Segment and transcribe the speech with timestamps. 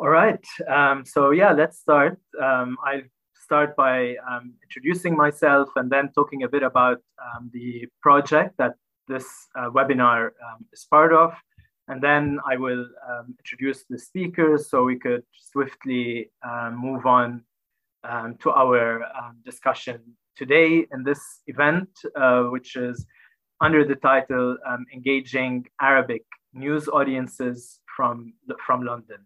[0.00, 0.44] All right.
[0.68, 2.18] Um, so yeah, let's start.
[2.42, 3.02] Um, I'll
[3.40, 8.74] start by um, introducing myself and then talking a bit about um, the project that
[9.06, 9.26] this
[9.56, 11.32] uh, webinar um, is part of.
[11.86, 16.30] And then I will um, introduce the speakers so we could swiftly
[16.72, 17.44] move on
[18.40, 19.04] to our
[19.44, 20.00] discussion
[20.34, 23.06] today in this event, uh, which is
[23.60, 24.56] under the title
[24.92, 28.32] Engaging Arabic News Audiences from,
[28.66, 29.18] from London.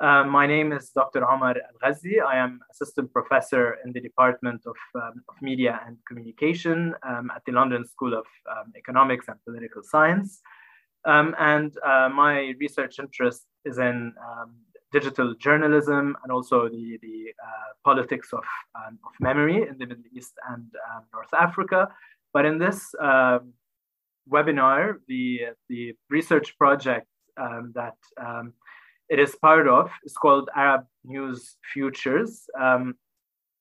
[0.00, 1.28] Uh, my name is Dr.
[1.28, 2.20] Omar Al Ghazi.
[2.20, 7.42] I am assistant professor in the Department of, um, of Media and Communication um, at
[7.46, 10.40] the London School of um, Economics and Political Science.
[11.04, 14.54] Um, and uh, my research interest is in um,
[14.92, 18.44] digital journalism and also the, the uh, politics of,
[18.76, 20.64] um, of memory in the Middle East and
[21.12, 21.88] North Africa.
[22.32, 22.94] But in this
[24.30, 27.96] webinar, the, the research project that
[29.08, 32.94] it is part of is called Arab News Futures, um,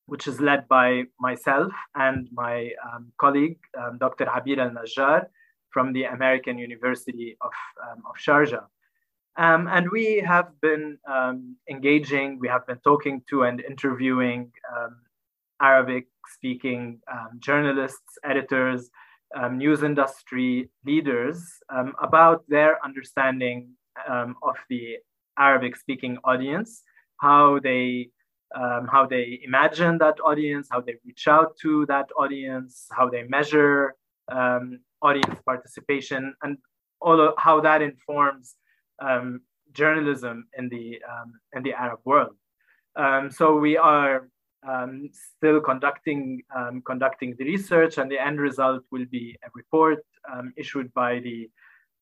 [0.05, 4.25] which is led by myself and my um, colleague, um, Dr.
[4.25, 5.27] Abir Al Najjar
[5.69, 7.52] from the American University of,
[7.83, 8.66] um, of Sharjah.
[9.38, 14.52] Um, and we have been um, engaging, we have been talking to and interviewing
[15.61, 17.00] Arabic speaking
[17.39, 18.89] journalists, editors,
[19.52, 21.44] news industry leaders
[22.02, 23.69] about their understanding
[24.07, 24.97] of the
[25.38, 26.83] Arabic speaking audience,
[27.17, 28.09] how they
[28.55, 33.23] um, how they imagine that audience, how they reach out to that audience, how they
[33.23, 33.95] measure
[34.31, 36.57] um, audience participation, and
[37.02, 38.55] all of how that informs
[39.02, 39.41] um,
[39.73, 42.35] journalism in the um, in the Arab world.
[42.95, 44.29] Um, so we are
[44.67, 46.41] um, still conducting
[46.85, 49.99] conducting the research, and the end result will be a report
[50.57, 51.49] issued by the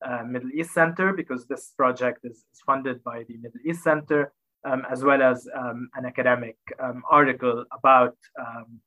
[0.04, 4.32] uh, Middle East Center because this project is, is funded by the Middle East Center,
[4.64, 8.80] um, as well as um, an academic um, article about um,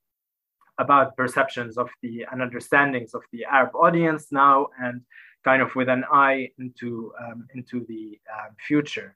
[0.77, 5.01] about perceptions of the and understandings of the Arab audience now, and
[5.43, 9.15] kind of with an eye into um, into the uh, future.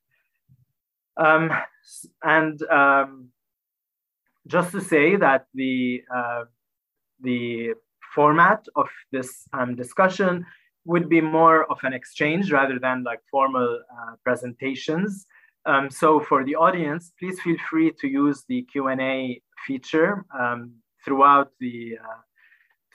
[2.24, 2.62] and
[4.48, 6.44] just to say that the uh,
[7.22, 7.74] the
[8.14, 10.46] format of this discussion
[10.86, 15.26] would be more of an exchange rather than like formal uh, presentations.
[15.66, 20.74] Um, so for the audience, please feel free to use the Q&A feature um,
[21.06, 22.22] throughout the uh,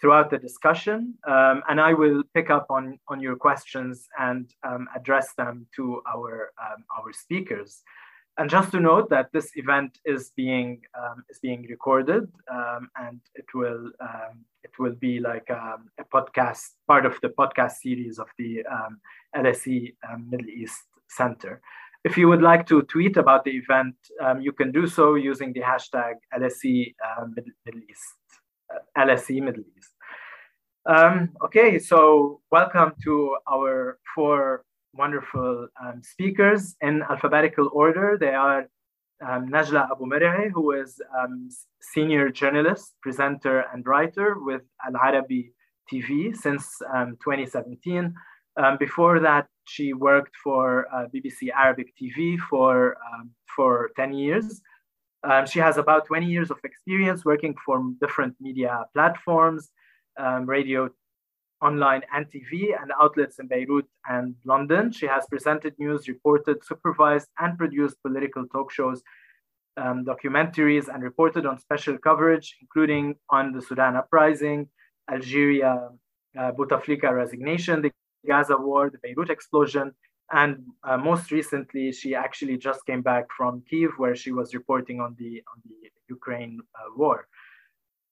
[0.00, 4.86] throughout the discussion, um, and I will pick up on on your questions and um,
[4.94, 7.82] address them to our um, our speakers.
[8.38, 13.20] And just to note that this event is being um, is being recorded, um, and
[13.34, 18.20] it will um, it will be like um, a podcast, part of the podcast series
[18.20, 19.00] of the um,
[19.34, 21.60] LSE um, Middle East Center.
[22.04, 23.96] If you would like to tweet about the event,
[24.40, 28.14] you can do so using the hashtag LSE uh, Middle, East,
[28.72, 29.92] uh, LSE Middle East.
[31.44, 34.62] okay, so welcome to our four
[34.92, 38.16] wonderful um, speakers in alphabetical order.
[38.18, 38.68] They are
[39.26, 41.48] um, Najla Abu Merhi, who is um,
[41.80, 45.52] senior journalist, presenter, and writer with Al Arabi
[45.92, 48.14] TV since um, 2017.
[48.56, 54.60] Um, before that, she worked for uh, BBC Arabic TV for, um, for 10 years.
[55.46, 59.70] she has about 20 years of experience working for different media platforms,
[60.44, 60.88] radio,
[61.62, 64.92] online and TV and outlets in Beirut and London.
[64.92, 69.02] She has presented news, reported, supervised, and produced political talk shows,
[69.76, 74.68] um, documentaries, and reported on special coverage, including on the Sudan uprising,
[75.10, 75.88] Algeria,
[76.38, 77.90] uh, Bouteflika resignation, the
[78.26, 79.94] Gaza war, the Beirut explosion,
[80.30, 85.00] and uh, most recently, she actually just came back from Kiev, where she was reporting
[85.00, 87.26] on the on the Ukraine uh, war.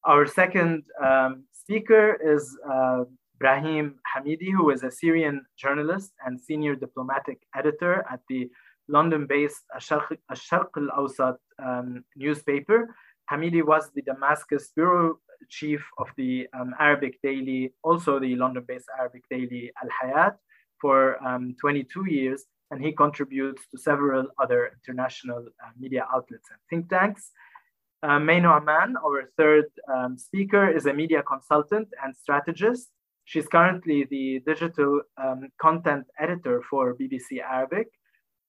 [0.05, 3.05] Our second um, speaker is uh,
[3.39, 8.51] Brahim Hamidi, who is a Syrian journalist and senior diplomatic editor at the
[8.89, 12.95] London-based Al-Sharq al-Awsat um, newspaper.
[13.31, 15.19] Hamidi was the Damascus bureau
[15.49, 20.37] chief of the um, Arabic daily, also the London-based Arabic daily Al-Hayat
[20.81, 26.61] for um, 22 years, and he contributes to several other international uh, media outlets and
[26.71, 27.33] think tanks.
[28.03, 32.91] Uh, May Noaman, our third um, speaker, is a media consultant and strategist
[33.27, 37.89] She's currently the digital um, content editor for BBC Arabic.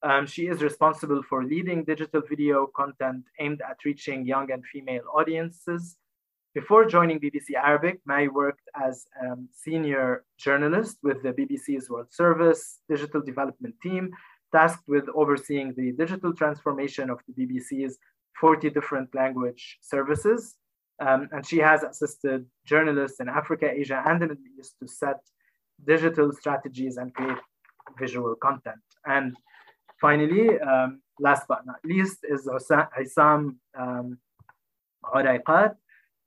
[0.04, 5.02] Um, she is responsible for leading digital video content aimed at reaching young and female
[5.12, 5.98] audiences.
[6.54, 12.14] Before joining BBC Arabic, May worked as a um, senior journalist with the BBC's World
[12.14, 14.12] Service digital development team,
[14.52, 17.98] tasked with overseeing the digital transformation of the BBC's
[18.40, 20.56] 40 different language services.
[21.00, 25.18] Um, and she has assisted journalists in Africa, Asia, and the Middle East to set
[25.86, 27.38] digital strategies and create
[28.00, 28.82] visual content.
[29.06, 29.38] And
[30.02, 34.18] finally, um, last but not least, is Issam um,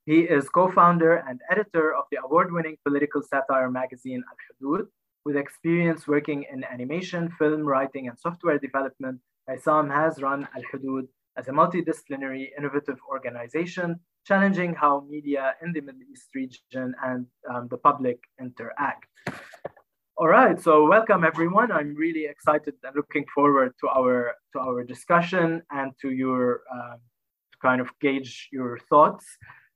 [0.07, 4.87] He is co-founder and editor of the award-winning political satire magazine Al Hudud.
[5.27, 9.21] With experience working in animation, film writing, and software development,
[9.51, 15.81] Issam has run Al Hudud as a multidisciplinary, innovative organization, challenging how media in the
[15.81, 19.07] Middle East region and um, the public interact.
[20.17, 21.73] All right, so welcome everyone.
[21.73, 26.97] I'm really excited and looking forward to our to our discussion and to your uh,
[27.63, 29.25] kind of gauge your thoughts.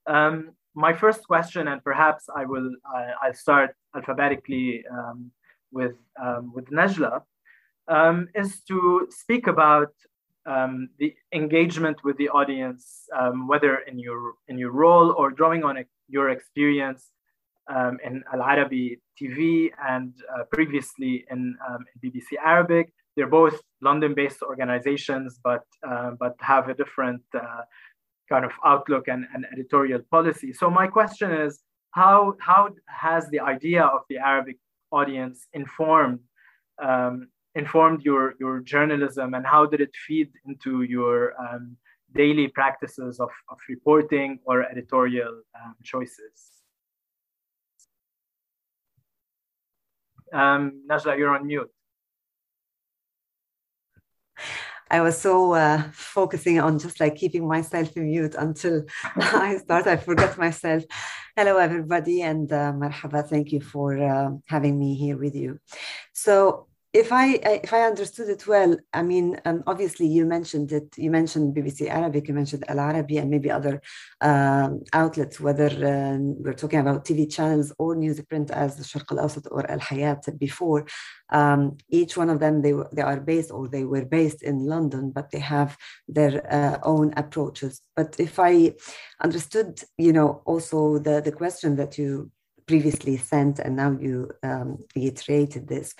[0.06, 5.30] Um, my first question, and perhaps I will uh, I'll start alphabetically um,
[5.72, 7.22] with um, with Najla,
[7.88, 9.92] um, is to speak about
[10.46, 15.64] um, the engagement with the audience, um, whether in your in your role or drawing
[15.64, 17.12] on a, your experience
[17.68, 22.92] um, in Al Arabi TV and uh, previously in, um, BBC Arabic.
[23.16, 27.62] They're both London-based organizations, but uh, but have a different uh,
[28.28, 30.52] kind of outlook and, and editorial policy.
[30.52, 31.60] So my question is,
[31.92, 34.58] how how has the idea of the Arabic
[34.90, 36.20] audience informed
[36.82, 41.76] um, informed your your journalism and how did it feed into your um,
[42.14, 46.54] daily practices of, of reporting or editorial um, choices
[50.34, 51.70] um, Najla, you're on mute.
[54.90, 58.84] I was so uh, focusing on just like keeping myself in mute until
[59.16, 59.86] I start.
[59.86, 60.84] I forget myself.
[61.36, 63.26] Hello, everybody, and uh, marhaba.
[63.26, 65.58] Thank you for uh, having me here with you.
[66.12, 67.26] So if I
[67.64, 70.96] if I understood it well, I mean, um, obviously you mentioned it.
[70.96, 73.82] You mentioned BBC Arabic, you mentioned Al Arabi, and maybe other
[74.20, 79.26] um, outlets, whether uh, we're talking about TV channels or newsprint as the Sharq Al
[79.26, 80.86] Awsat or Al Hayat before.
[81.30, 85.10] Um, each one of them they they are based or they were based in London,
[85.10, 85.76] but they have
[86.06, 87.80] their uh, own approaches.
[87.96, 88.74] But if I
[89.20, 92.30] understood, you know, also the the question that you
[92.66, 95.94] previously sent and now you um, reiterated this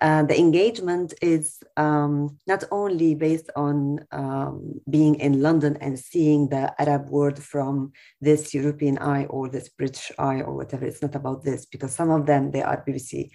[0.00, 6.48] uh, the engagement is um, not only based on um, being in London and seeing
[6.48, 10.84] the Arab world from this European eye or this British eye or whatever.
[10.84, 13.30] It's not about this because some of them they are BBC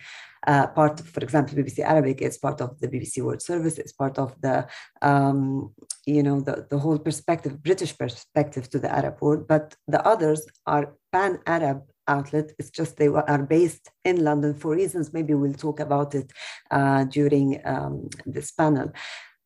[0.47, 0.99] uh, part.
[0.99, 3.77] Of, for example, BBC Arabic is part of the BBC World Service.
[3.77, 4.67] It's part of the
[5.01, 5.73] um,
[6.05, 9.47] you know the, the whole perspective, British perspective to the Arab world.
[9.47, 12.51] But the others are pan Arab outlet.
[12.57, 15.13] It's just they are based in London for reasons.
[15.13, 16.31] Maybe we'll talk about it
[16.71, 18.91] uh, during um, this panel.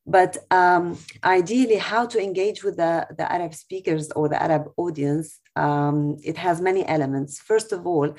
[0.05, 5.39] But um, ideally, how to engage with the, the Arab speakers or the Arab audience,
[5.55, 7.39] um, it has many elements.
[7.39, 8.13] First of all,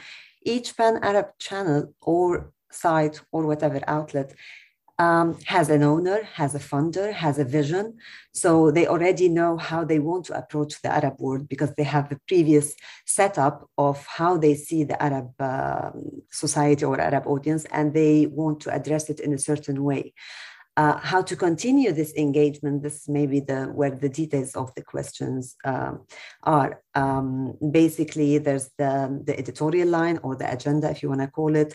[0.44, 4.34] each pan Arab channel or site or whatever outlet
[4.98, 7.98] um, has an owner, has a funder, has a vision.
[8.32, 12.12] So they already know how they want to approach the Arab world because they have
[12.12, 12.74] a previous
[13.04, 15.90] setup of how they see the Arab uh,
[16.30, 20.12] society or Arab audience, and they want to address it in a certain way.
[20.76, 24.82] Uh, how to continue this engagement this may be the where the details of the
[24.82, 26.04] questions um,
[26.43, 31.28] are um, basically there's the, the editorial line or the agenda if you want to
[31.28, 31.72] call it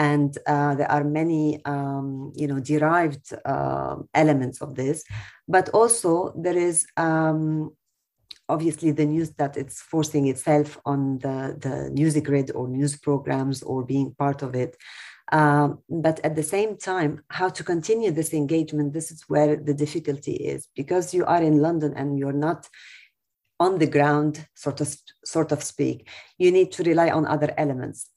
[0.00, 5.04] and uh, there are many um, you know derived uh, elements of this
[5.46, 7.70] but also there is um,
[8.48, 13.62] obviously the news that it's forcing itself on the, the news grid or news programs
[13.62, 14.76] or being part of it
[15.32, 19.74] um, but at the same time, how to continue this engagement, this is where the
[19.74, 22.68] difficulty is because you are in London and you're not
[23.60, 26.08] on the ground, sort of, sort of speak.
[26.38, 28.08] You need to rely on other elements.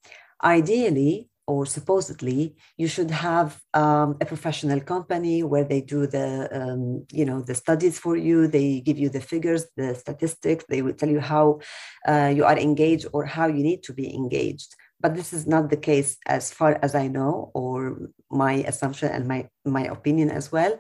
[0.43, 7.05] Ideally, or supposedly you should have um, a professional company where they do the um,
[7.11, 10.93] you know the studies for you they give you the figures the statistics they will
[10.93, 11.59] tell you how
[12.07, 15.69] uh, you are engaged or how you need to be engaged but this is not
[15.69, 20.49] the case as far as I know, or my assumption and my, my opinion as
[20.49, 20.79] well.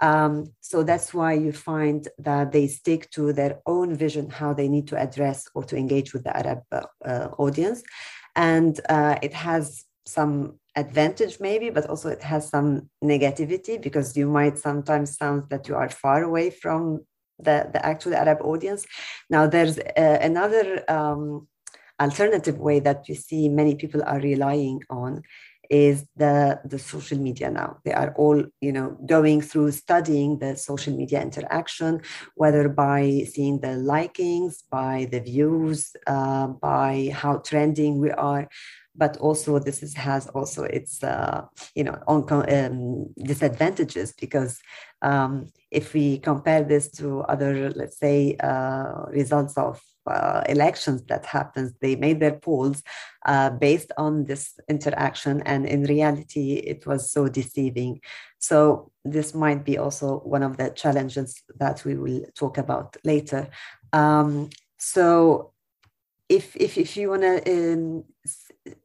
[0.00, 4.68] Um, so that's why you find that they stick to their own vision, how they
[4.68, 7.82] need to address or to engage with the Arab uh, audience.
[8.36, 14.28] And uh, it has some advantage maybe but also it has some negativity because you
[14.28, 17.00] might sometimes sound that you are far away from
[17.38, 18.86] the, the actual arab audience
[19.30, 21.46] now there's uh, another um,
[22.00, 25.22] alternative way that you see many people are relying on
[25.70, 27.78] is the, the social media now.
[27.84, 32.02] They are all, you know, going through studying the social media interaction,
[32.34, 38.48] whether by seeing the likings, by the views, uh, by how trending we are
[38.96, 44.60] but also this is, has also its uh, you know on, um, disadvantages because
[45.02, 51.24] um, if we compare this to other let's say uh, results of uh, elections that
[51.24, 52.82] happens they made their polls
[53.24, 58.00] uh, based on this interaction and in reality it was so deceiving.
[58.38, 63.48] So this might be also one of the challenges that we will talk about later.
[63.94, 65.53] Um, so
[66.28, 68.04] if, if, if you want to um,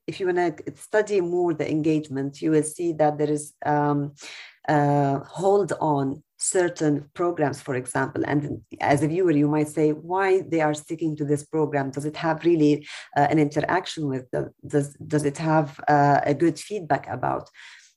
[0.08, 4.14] if you want to study more the engagement you will see that there is um,
[4.68, 8.24] uh, hold on certain programs, for example.
[8.26, 11.92] And as a viewer, you might say, why they are sticking to this program?
[11.92, 14.52] Does it have really uh, an interaction with them?
[14.66, 17.50] Does, does it have uh, a good feedback about?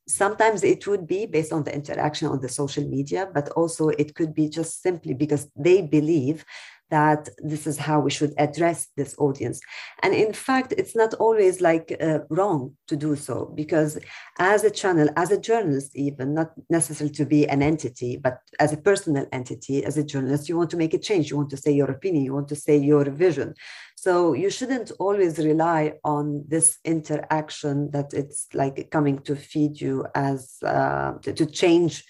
[0.08, 4.14] Sometimes it would be based on the interaction on the social media, but also it
[4.16, 6.44] could be just simply because they believe
[6.92, 9.60] that this is how we should address this audience.
[10.02, 13.98] And in fact, it's not always like uh, wrong to do so because
[14.38, 18.74] as a channel, as a journalist, even not necessarily to be an entity, but as
[18.74, 21.30] a personal entity, as a journalist, you want to make a change.
[21.30, 22.24] You want to say your opinion.
[22.24, 23.54] You want to say your vision.
[23.96, 30.04] So you shouldn't always rely on this interaction that it's like coming to feed you
[30.14, 32.04] as uh, to, to change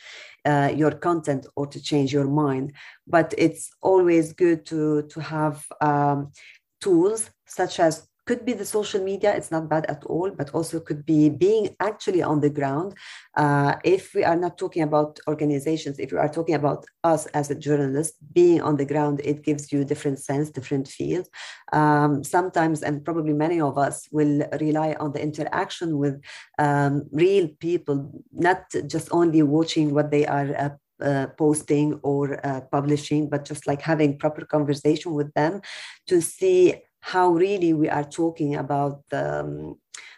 [0.45, 2.73] uh, your content or to change your mind.
[3.07, 6.33] But it's always good to, to have um,
[6.81, 10.81] tools such as could be the social media it's not bad at all but also
[10.81, 12.95] could be being actually on the ground.
[13.37, 17.51] Uh, if we are not talking about organizations if we are talking about us as
[17.51, 21.25] a journalist being on the ground it gives you different sense different feel.
[21.73, 26.21] Um, sometimes and probably many of us will rely on the interaction with
[26.59, 30.71] um, real people not just only watching what they are uh,
[31.03, 35.61] uh, posting or uh, publishing, but just like having proper conversation with them
[36.07, 39.75] to see how really we are talking about the, um,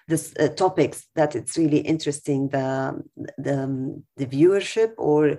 [0.06, 3.02] this uh, topics that it's really interesting the
[3.38, 5.38] the, um, the viewership or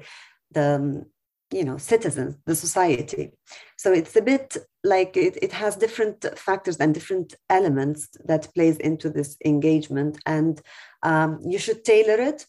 [0.52, 1.06] the um,
[1.52, 3.32] you know citizens the society.
[3.78, 8.78] So it's a bit like it, it has different factors and different elements that plays
[8.78, 10.18] into this engagement.
[10.26, 10.60] And
[11.04, 12.46] um, you should tailor it.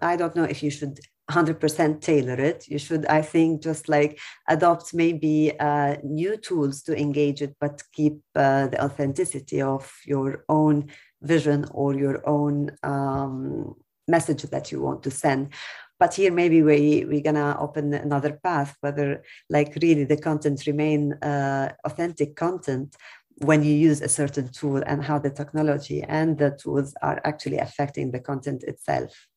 [0.00, 1.00] I don't know if you should
[1.30, 2.68] 100% tailor it.
[2.68, 7.82] You should, I think, just like adopt maybe uh, new tools to engage it, but
[7.92, 10.90] keep uh, the authenticity of your own
[11.22, 13.74] vision or your own um,
[14.08, 15.50] message that you want to send.
[15.98, 21.12] But here, maybe we, we're to open another path, whether like really the content remain
[21.14, 22.96] uh, authentic content
[23.38, 27.58] when you use a certain tool and how the technology and the tools are actually
[27.58, 29.28] affecting the content itself.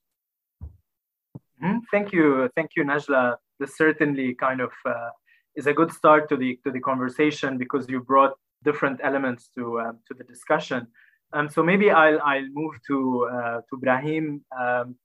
[1.63, 3.37] Mm, thank you, thank you, Najla.
[3.59, 5.09] This certainly kind of uh,
[5.55, 8.33] is a good start to the to the conversation because you brought
[8.63, 10.87] different elements to um, to the discussion.
[11.33, 14.95] Um, so maybe I'll I'll move to uh, to Brahim um,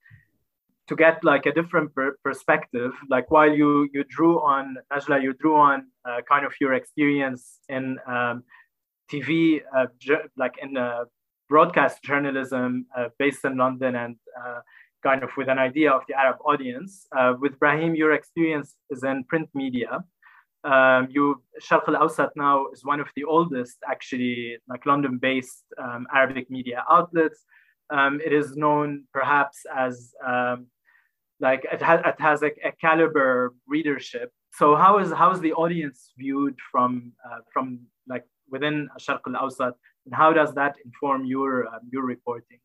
[0.88, 2.92] to get like a different per- perspective.
[3.08, 7.60] Like while you you drew on Najla, you drew on uh, kind of your experience
[7.68, 8.42] in um,
[9.10, 9.86] TV, uh,
[10.36, 11.04] like in uh,
[11.48, 12.86] broadcast journalism
[13.18, 14.16] based in London and
[15.02, 17.06] kind of with an idea of the Arab audience.
[17.16, 20.04] Uh, with Brahim, your experience is in print media.
[20.62, 26.50] Um, you Sharq al-Awsat now is one of the oldest, actually, like London-based um, Arabic
[26.50, 27.44] media outlets.
[27.90, 30.66] Um, it is known perhaps as um,
[31.40, 34.30] like it, ha- it has a, a, caliber readership.
[34.52, 39.72] So how is how is the audience viewed from uh, from like within Sharq al-Awsat,
[40.04, 42.58] and how does that inform your um, your reporting?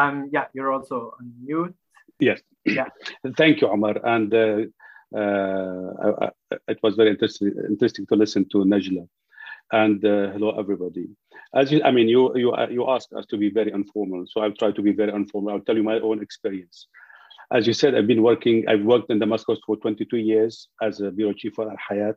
[0.00, 1.74] Um, yeah, you're also on mute.
[2.18, 2.40] Yes.
[2.64, 2.88] Yeah.
[3.36, 3.96] Thank you, Omar.
[4.04, 6.30] And uh, uh,
[6.68, 9.08] it was very interesting, interesting to listen to Najla.
[9.72, 11.08] And uh, hello, everybody.
[11.54, 14.58] As you, I mean, you you you asked us to be very informal, so I'll
[14.62, 15.52] try to be very informal.
[15.52, 16.86] I'll tell you my own experience.
[17.52, 18.64] As you said, I've been working.
[18.68, 22.16] I've worked in Damascus for 22 years as a bureau chief for Al Hayat,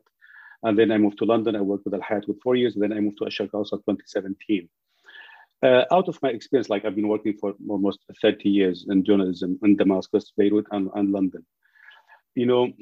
[0.64, 1.56] and then I moved to London.
[1.56, 4.68] I worked with Al Hayat for four years, and then I moved to Asharq 2017.
[5.64, 9.58] Uh, out of my experience, like I've been working for almost 30 years in journalism
[9.62, 11.46] in Damascus, Beirut, and, and London.
[12.34, 12.72] You know,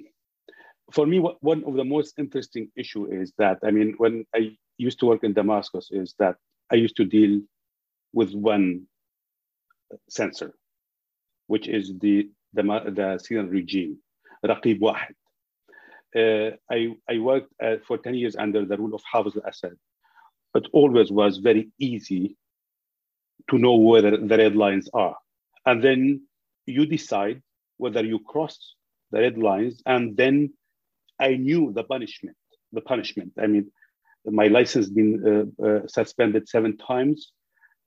[0.90, 4.56] for me, what, one of the most interesting issue is that, I mean, when I
[4.78, 6.34] used to work in Damascus is that
[6.72, 7.42] I used to deal
[8.12, 8.88] with one
[10.10, 10.52] censor,
[11.46, 13.98] which is the, the, the Syrian regime,
[14.44, 15.14] Raqib Wahid.
[16.16, 19.76] Uh, I, I worked uh, for 10 years under the rule of Hafez al-Assad,
[20.56, 22.36] it always was very easy
[23.50, 25.16] to know where the red lines are.
[25.66, 26.26] And then
[26.66, 27.42] you decide
[27.76, 28.74] whether you cross
[29.10, 29.82] the red lines.
[29.86, 30.52] And then
[31.20, 32.36] I knew the punishment,
[32.72, 33.32] the punishment.
[33.38, 33.70] I mean,
[34.24, 37.32] my license been uh, uh, suspended seven times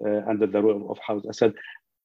[0.05, 1.53] uh, under the rule of Hafez Assad.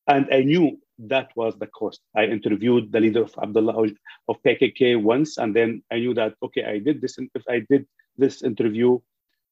[0.07, 2.01] And I knew that was the cost.
[2.17, 3.89] I interviewed the leader of Abdullah
[4.29, 7.19] of PKK once, and then I knew that, okay, I did this.
[7.19, 8.99] And if I did this interview,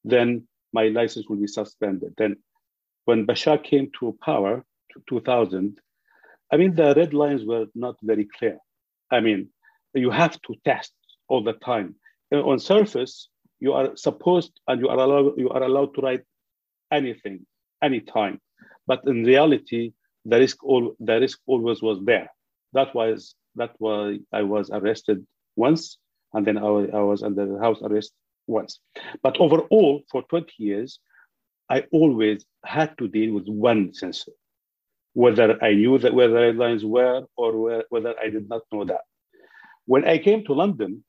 [0.03, 2.13] then my license will be suspended.
[2.17, 2.37] Then
[3.09, 4.63] when Bashar came to power,
[5.09, 5.79] 2000,
[6.51, 8.59] I mean, the red lines were not very clear.
[9.09, 9.49] I mean,
[9.95, 10.93] you have to test
[11.27, 11.95] all the time.
[12.31, 16.23] Uh, on surface, you are supposed and you are allowed, you are allowed to write
[16.91, 17.47] anything,
[17.81, 18.39] anytime.
[18.85, 19.93] But in reality,
[20.25, 22.29] the risk, all, the risk always was there.
[22.73, 25.25] That was, that why I was arrested
[25.55, 25.97] once,
[26.33, 28.13] and then I, I was under house arrest
[28.45, 28.79] once.
[29.23, 30.99] But overall, for 20 years,
[31.69, 34.31] I always had to deal with one censor,
[35.13, 38.61] whether I knew that where the red lines were or where, whether I did not
[38.71, 39.01] know that.
[39.85, 41.03] When I came to London,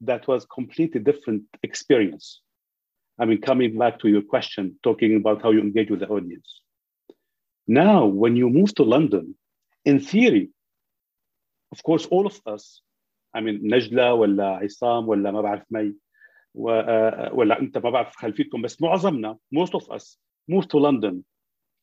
[0.00, 2.40] that was completely different experience.
[3.18, 6.48] I mean, coming back to your question, talking about how you engage with the audience.
[7.66, 9.36] Now, when you move to London,
[9.84, 10.50] in theory,
[11.72, 12.82] of course, all of us,
[13.32, 15.94] I mean, Najla, ولا عصام, ولا ما بعرف مي,
[16.54, 20.18] ولا انت ما بعرف خلفيتكم بس معظمنا most of us
[20.50, 21.24] moved to London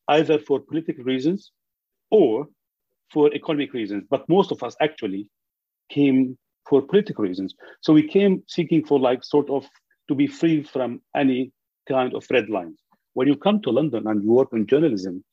[0.08, 1.52] either for political reasons
[2.10, 2.46] or
[3.12, 4.04] for economic reasons.
[4.10, 5.28] But most of us actually
[5.90, 6.38] came
[6.68, 7.54] for political reasons.
[7.80, 9.62] So we came seeking for like sort of
[10.08, 11.52] to be free from any
[11.88, 12.78] kind of red lines.
[13.14, 15.24] When you come to London and you work in journalism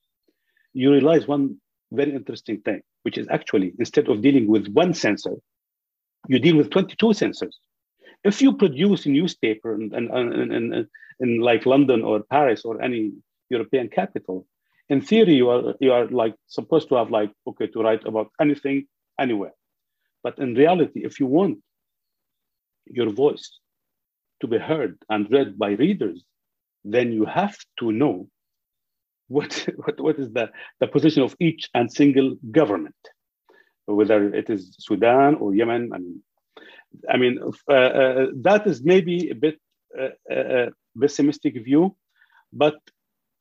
[0.74, 1.58] you realize one
[1.91, 5.36] very interesting thing which is actually instead of dealing with one censor
[6.27, 7.60] you deal with 22 censors
[8.23, 10.88] if you produce a newspaper in, in, in,
[11.19, 13.13] in, like London or Paris or any
[13.49, 14.45] European capital,
[14.89, 18.31] in theory, you are, you are like supposed to have like, okay, to write about
[18.41, 18.88] anything,
[19.19, 19.53] anywhere.
[20.23, 21.59] But in reality, if you want
[22.86, 23.60] your voice
[24.41, 26.23] to be heard and read by readers,
[26.84, 28.27] then you have to know
[29.27, 32.95] what, what, what is the, the position of each and single government,
[33.86, 35.89] whether it is Sudan or Yemen.
[35.89, 36.23] Mean,
[37.10, 39.60] I mean, uh, uh, that is maybe a bit
[39.99, 40.67] uh,
[40.99, 41.95] pessimistic view,
[42.52, 42.78] but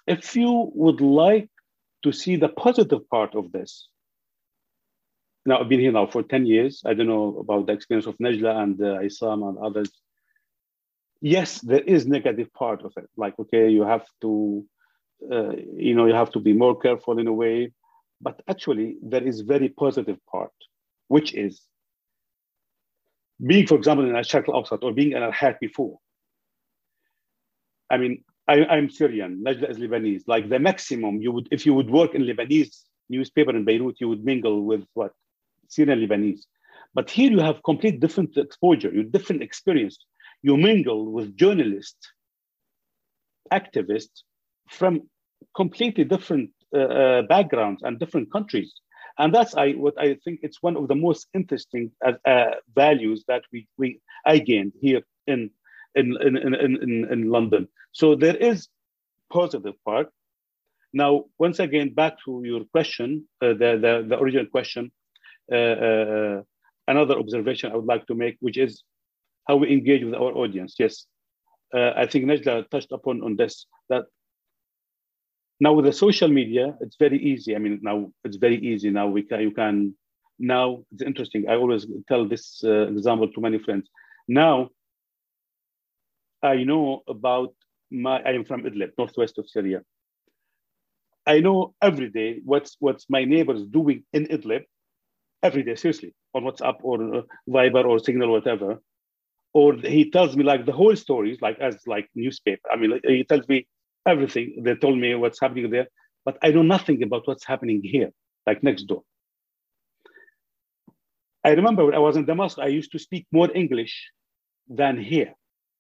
[0.07, 1.51] if you would like
[2.03, 3.89] to see the positive part of this,
[5.45, 6.83] now I've been here now for 10 years.
[6.85, 9.91] I don't know about the experience of Najla and uh, Isam and others.
[11.21, 13.09] Yes, there is negative part of it.
[13.17, 14.65] Like, okay, you have to,
[15.33, 17.73] uh, you know, you have to be more careful in a way.
[18.21, 20.53] But actually, there is very positive part,
[21.09, 21.63] which is
[23.44, 25.98] being, for example, in Al-Sharq al-Awsat or being in Al-Hayat before.
[27.90, 30.22] I mean, I, am Syrian, Najla is Lebanese.
[30.27, 34.09] Like the maximum you would, if you would work in Lebanese newspaper in Beirut, you
[34.09, 35.12] would mingle with what?
[35.68, 36.40] Syrian Lebanese.
[36.94, 39.98] But here you have complete different exposure, you different experience.
[40.42, 42.12] You mingle with journalists,
[43.53, 44.22] activists
[44.70, 45.09] from
[45.55, 48.72] completely different uh, uh, backgrounds and different countries
[49.19, 53.25] and that's I what I think it's one of the most interesting uh, uh, values
[53.29, 55.51] that we we I gained here in
[55.95, 57.69] in, in in in London.
[57.93, 58.69] So there is
[59.31, 60.09] positive part.
[60.93, 64.91] Now, once again, back to your question, uh, the, the the original question.
[65.51, 66.43] Uh, uh,
[66.87, 68.83] another observation I would like to make, which is
[69.47, 70.75] how we engage with our audience.
[70.79, 71.07] Yes,
[71.75, 74.05] uh, I think Najla touched upon on this that
[75.61, 77.55] now with the social media, it's very easy.
[77.57, 78.90] I mean, now it's very easy.
[78.90, 79.94] Now we can you can
[80.38, 81.49] now it's interesting.
[81.49, 83.88] I always tell this uh, example to many friends.
[84.29, 84.71] Now
[86.42, 87.55] I know about
[87.90, 88.21] my.
[88.21, 89.83] I am from Idlib, northwest of Syria.
[91.27, 94.64] I know every day what's what's my neighbors doing in Idlib
[95.42, 98.81] every day, seriously, on WhatsApp or uh, Viber or Signal, whatever.
[99.55, 102.68] Or he tells me like the whole stories, like as like newspaper.
[102.71, 103.66] I mean, he tells me
[104.09, 104.62] everything.
[104.62, 105.88] They told me what's happening there,
[106.25, 108.11] but I know nothing about what's happening here,
[108.47, 109.03] like next door.
[111.44, 114.11] I remember when I was in Damascus, I used to speak more English
[114.68, 115.35] than here.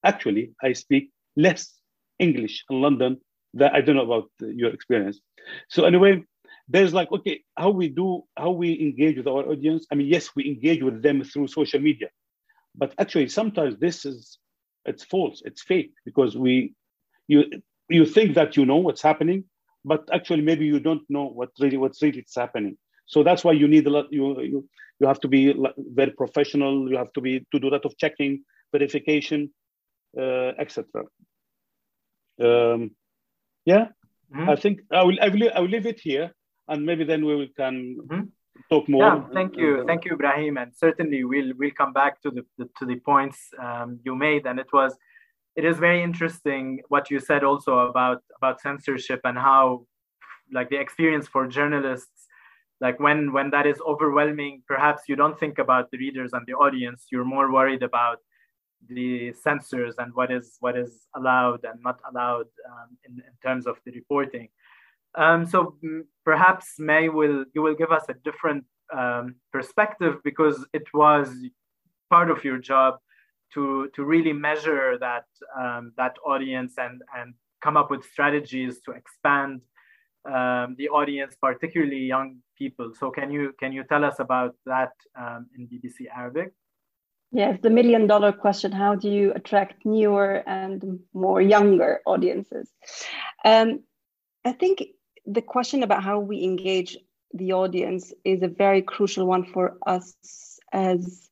[0.04, 1.74] Actually, I speak less
[2.18, 3.18] English in London
[3.54, 5.20] than I don't know about your experience.
[5.68, 6.22] So anyway,
[6.68, 9.86] there's like, okay, how we do, how we engage with our audience.
[9.90, 12.08] I mean, yes, we engage with them through social media,
[12.74, 14.38] but actually sometimes this is,
[14.84, 16.74] it's false, it's fake because we,
[17.26, 17.44] you,
[17.88, 19.44] you think that you know what's happening,
[19.84, 22.76] but actually maybe you don't know what really what's really is happening.
[23.06, 24.06] So that's why you need a lot.
[24.10, 24.68] You you
[25.00, 26.90] you have to be very professional.
[26.90, 29.50] You have to be to do a lot of checking, verification,
[30.16, 30.84] uh, etc.
[32.40, 32.90] Um,
[33.64, 33.86] yeah,
[34.34, 34.50] mm-hmm.
[34.50, 36.32] I think I will, I will I will leave it here,
[36.68, 38.24] and maybe then we will can mm-hmm.
[38.70, 39.02] talk more.
[39.02, 42.68] Yeah, thank you, thank you, Ibrahim, and certainly we'll we'll come back to the, the
[42.78, 44.94] to the points um, you made, and it was
[45.58, 49.84] it is very interesting what you said also about about censorship and how
[50.52, 52.18] like the experience for journalists
[52.80, 56.54] like when when that is overwhelming perhaps you don't think about the readers and the
[56.54, 58.18] audience you're more worried about
[58.88, 63.66] the censors and what is what is allowed and not allowed um, in, in terms
[63.66, 64.48] of the reporting.
[65.14, 65.76] Um, so
[66.24, 68.64] perhaps may will you will give us a different
[68.96, 71.34] um, perspective because it was
[72.10, 72.98] part of your job
[73.54, 75.26] to to really measure that
[75.58, 79.60] um, that audience and and come up with strategies to expand
[80.24, 82.92] um, the audience, particularly young people.
[82.98, 86.52] So can you can you tell us about that um, in BBC Arabic?
[87.30, 92.70] Yes, the million dollar question: How do you attract newer and more younger audiences?
[93.44, 93.80] Um,
[94.44, 94.82] I think
[95.26, 96.96] the question about how we engage
[97.34, 100.14] the audience is a very crucial one for us
[100.72, 101.27] as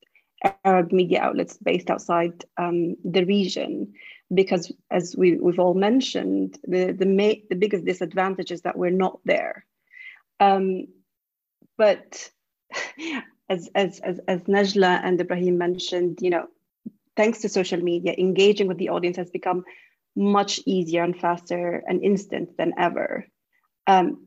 [0.65, 3.95] Arab media outlets based outside um, the region
[4.35, 8.91] because as we, we've all mentioned, the, the, ma- the biggest disadvantage is that we're
[8.91, 9.65] not there.
[10.41, 10.89] Um,
[11.79, 12.31] but
[13.49, 16.49] as, as, as, as Najla and Ibrahim mentioned, you know,
[17.17, 19.65] thanks to social media, engaging with the audience has become
[20.17, 23.27] much easier and faster and instant than ever.
[23.87, 24.27] Um,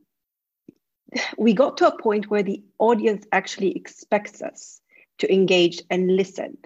[1.38, 4.80] we got to a point where the audience actually expects us
[5.19, 6.58] to engage and listen.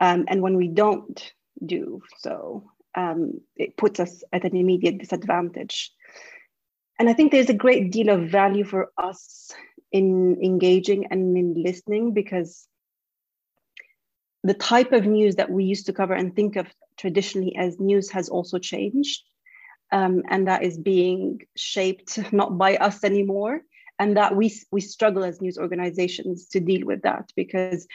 [0.00, 1.32] Um, and when we don't,
[1.64, 2.02] do.
[2.18, 5.92] So um, it puts us at an immediate disadvantage.
[6.98, 9.52] And I think there's a great deal of value for us
[9.92, 12.66] in engaging and in listening because
[14.42, 18.10] the type of news that we used to cover and think of traditionally as news
[18.10, 19.22] has also changed.
[19.90, 23.62] Um, and that is being shaped not by us anymore.
[23.98, 27.86] And that we, we struggle as news organizations to deal with that because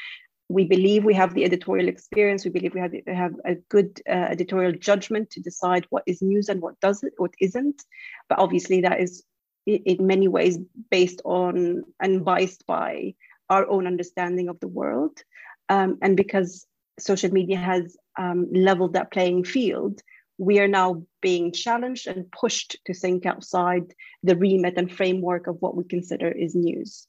[0.50, 2.44] we believe we have the editorial experience.
[2.44, 6.50] We believe we have, have a good uh, editorial judgment to decide what is news
[6.50, 7.84] and what doesn't, what isn't.
[8.28, 9.24] But obviously, that is
[9.66, 10.60] in many ways
[10.92, 13.16] based on and biased by
[13.50, 15.24] our own understanding of the world.
[15.70, 16.68] Um, and because
[17.00, 20.02] social media has um, leveled that playing field,
[20.38, 23.94] we are now being challenged and pushed to think outside
[24.24, 27.08] the remit and framework of what we consider is news.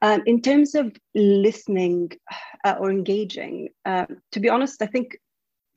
[0.00, 2.12] Um, in terms of listening
[2.64, 5.18] uh, or engaging, uh, to be honest, I think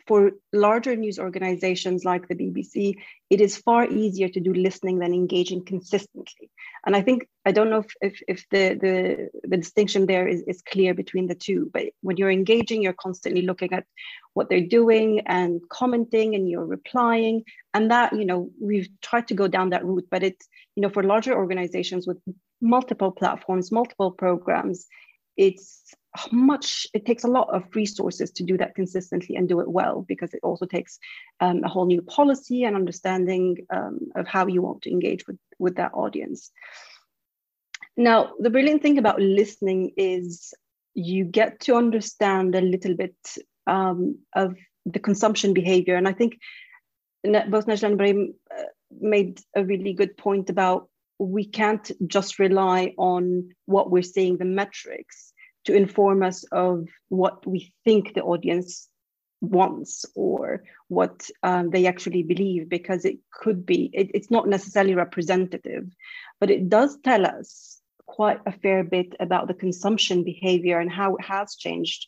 [0.08, 2.96] for larger news organizations like the BBC,
[3.30, 6.50] it is far easier to do listening than engaging consistently.
[6.86, 10.42] And I think, I don't know if, if, if the, the, the distinction there is,
[10.44, 13.86] is clear between the two, but when you're engaging, you're constantly looking at
[14.34, 17.44] what they're doing and commenting and you're replying.
[17.74, 20.90] And that, you know, we've tried to go down that route, but it's, you know,
[20.90, 22.18] for larger organizations with
[22.62, 24.88] multiple platforms, multiple programs,
[25.38, 25.94] it's
[26.32, 30.04] much it takes a lot of resources to do that consistently and do it well
[30.08, 31.00] because it also takes
[31.40, 35.38] um, a whole new policy and understanding um, of how you want to engage with
[35.58, 36.52] with that audience.
[37.96, 40.54] Now the brilliant thing about listening is
[40.94, 43.16] you get to understand a little bit
[43.68, 45.96] um, of the consumption behavior.
[45.96, 46.38] And i think
[47.24, 48.64] both Najla and Ibrahim uh,
[49.00, 54.46] made a really good point about we can't just rely on what we're seeing, the
[54.46, 55.31] metrics,
[55.66, 58.88] to inform us of what we think the audience
[59.42, 64.96] wants or what um, they actually believe, because it could be, it, it's not necessarily
[64.96, 65.86] representative,
[66.40, 71.16] but it does tell us quite a fair bit about the consumption behavior and how
[71.16, 72.08] it has changed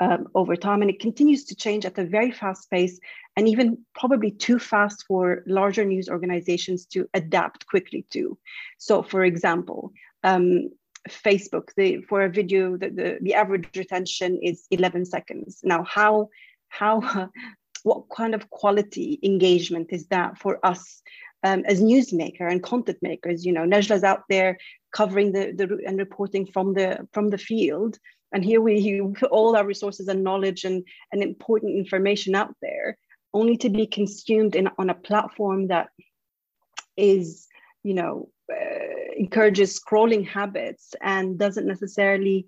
[0.00, 0.82] um, over time.
[0.82, 2.98] And it continues to change at a very fast pace
[3.36, 8.38] and even probably too fast for larger news organizations to adapt quickly to.
[8.78, 9.92] So, for example,
[10.24, 10.70] um,
[11.08, 15.60] Facebook, the, for a video, the, the, the average retention is 11 seconds.
[15.62, 16.28] Now, how,
[16.68, 17.28] how,
[17.82, 21.02] what kind of quality engagement is that for us
[21.42, 23.44] um, as newsmaker and content makers?
[23.44, 24.58] You know, Najla's out there
[24.92, 27.98] covering the, the and reporting from the from the field
[28.32, 32.96] and here we put all our resources and knowledge and, and important information out there
[33.34, 35.88] only to be consumed in on a platform that
[36.96, 37.46] is
[37.82, 42.38] you know uh, encourages scrolling habits and doesn't necessarily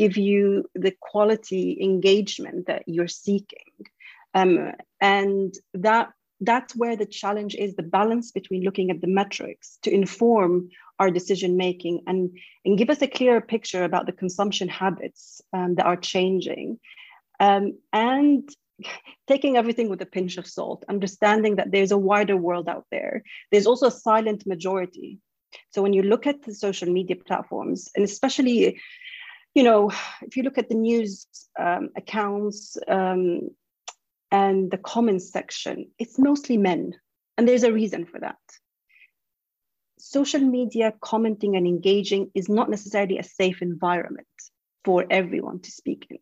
[0.00, 0.42] give you
[0.74, 3.72] the quality engagement that you're seeking
[4.34, 6.06] um, and that
[6.44, 10.68] that's where the challenge is the balance between looking at the metrics to inform
[10.98, 12.30] our decision making and,
[12.64, 16.78] and give us a clearer picture about the consumption habits um, that are changing
[17.40, 18.48] um, and
[19.28, 23.22] taking everything with a pinch of salt, understanding that there's a wider world out there.
[23.50, 25.18] There's also a silent majority.
[25.70, 28.80] So when you look at the social media platforms, and especially,
[29.54, 29.90] you know,
[30.22, 31.26] if you look at the news
[31.58, 33.50] um, accounts um,
[34.30, 36.94] and the comments section, it's mostly men.
[37.36, 38.36] And there's a reason for that.
[39.98, 44.26] Social media commenting and engaging is not necessarily a safe environment
[44.84, 46.18] for everyone to speak in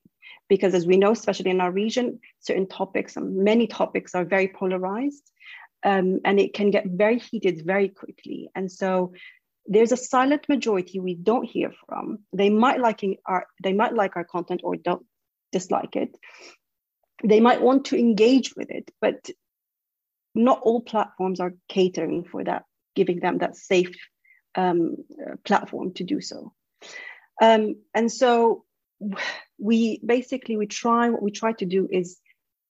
[0.50, 4.48] because as we know, especially in our region, certain topics, and many topics are very
[4.48, 5.30] polarized
[5.84, 8.50] um, and it can get very heated very quickly.
[8.54, 9.12] And so
[9.66, 12.20] there's a silent majority we don't hear from.
[12.32, 15.04] They might like our, they might like our content or don't
[15.52, 16.16] dislike it.
[17.22, 19.30] They might want to engage with it, but
[20.34, 22.64] not all platforms are catering for that,
[22.94, 23.94] giving them that safe
[24.54, 24.96] um,
[25.44, 26.52] platform to do so.
[27.40, 28.64] Um, and so
[29.58, 32.18] we basically we try what we try to do is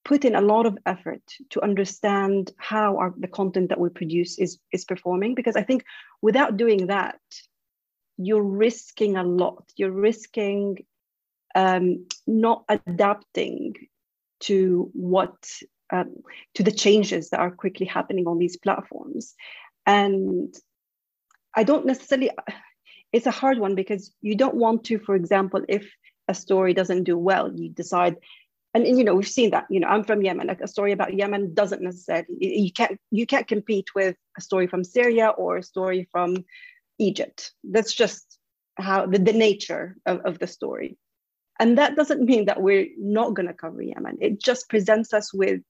[0.04, 4.38] put in a lot of effort to understand how our, the content that we produce
[4.38, 5.84] is is performing because i think
[6.22, 7.20] without doing that
[8.20, 9.64] you're risking a lot.
[9.76, 10.84] You're risking
[11.54, 13.74] um, not adapting
[14.40, 15.36] to what
[15.92, 16.16] um,
[16.54, 19.34] to the changes that are quickly happening on these platforms.
[19.86, 20.54] And
[21.56, 22.30] i don't necessarily
[23.12, 25.84] it's a hard one because you don't want to for example if
[26.30, 28.16] a story doesn't do well, you decide,
[28.74, 29.66] and, and, you know we've seen that.
[29.70, 30.46] You know, I'm from Yemen.
[30.46, 34.66] Like a story about Yemen doesn't necessarily you can't you can't compete with a story
[34.66, 36.44] from Syria or a story from
[36.98, 37.52] Egypt.
[37.64, 38.38] That's just
[38.76, 40.98] how the, the nature of, of the story.
[41.58, 44.18] And that doesn't mean that we're not going to cover Yemen.
[44.20, 45.60] It just presents us with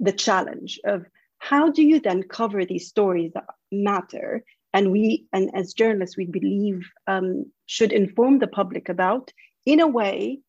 [0.00, 1.06] the challenge of
[1.38, 4.42] how do you then cover these stories that matter
[4.72, 9.32] and we and as journalists we believe um, should inform the public about
[9.64, 10.40] in a way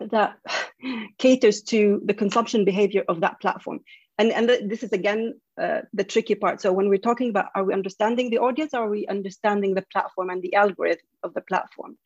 [0.00, 0.38] that
[1.18, 3.80] caters to the consumption behavior of that platform.
[4.18, 6.60] And, and this is again uh, the tricky part.
[6.60, 10.30] So when we're talking about are we understanding the audience, are we understanding the platform
[10.30, 11.98] and the algorithm of the platform?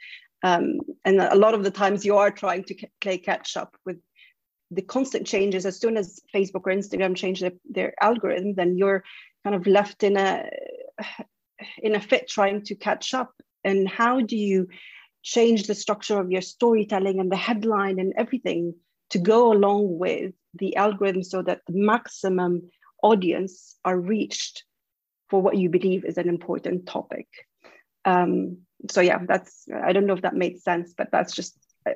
[0.42, 3.98] Um, and a lot of the times you are trying to play catch up with
[4.70, 5.66] the constant changes.
[5.66, 9.04] As soon as Facebook or Instagram change their, their algorithm, then you're
[9.44, 10.48] kind of left in a
[11.82, 13.32] in a fit trying to catch up.
[13.64, 14.68] And how do you
[15.22, 18.74] change the structure of your storytelling and the headline and everything
[19.10, 22.62] to go along with the algorithm so that the maximum
[23.02, 24.64] audience are reached
[25.28, 27.26] for what you believe is an important topic.
[28.04, 28.58] Um,
[28.90, 31.56] so yeah, that's I don't know if that made sense, but that's just
[31.86, 31.92] uh,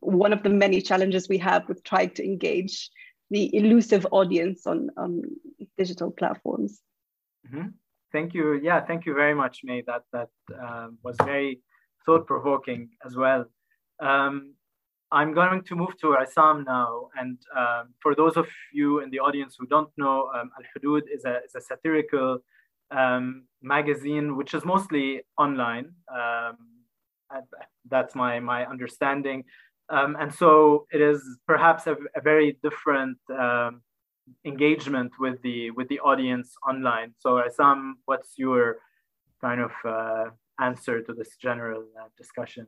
[0.00, 2.90] one of the many challenges we have with trying to engage
[3.30, 4.90] the elusive audience on,
[5.76, 6.80] digital platforms.
[7.48, 7.68] Mm-hmm.
[8.12, 8.60] Thank you.
[8.62, 9.82] Yeah, thank you very much, May.
[9.82, 11.60] That that uh, was very
[12.04, 13.44] thought provoking as well.
[14.00, 14.54] Um,
[15.12, 17.08] I'm going to move to Isam now.
[17.16, 21.02] And um, for those of you in the audience who don't know, um, Al Hudud
[21.12, 22.38] is a, is a satirical
[22.90, 25.92] um, magazine, which is mostly online.
[26.12, 26.56] Um,
[27.88, 29.44] that's my, my understanding.
[29.88, 33.82] Um, and so it is perhaps a, a very different um,
[34.44, 37.14] engagement with the, with the audience online.
[37.18, 38.78] So Isam, what's your
[39.40, 42.66] kind of uh, answer to this general uh, discussion.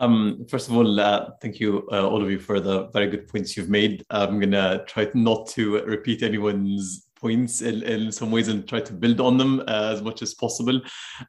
[0.00, 3.26] Um, first of all, uh, thank you, uh, all of you, for the very good
[3.26, 4.04] points you've made.
[4.10, 8.80] I'm going to try not to repeat anyone's points in, in some ways and try
[8.80, 10.80] to build on them uh, as much as possible.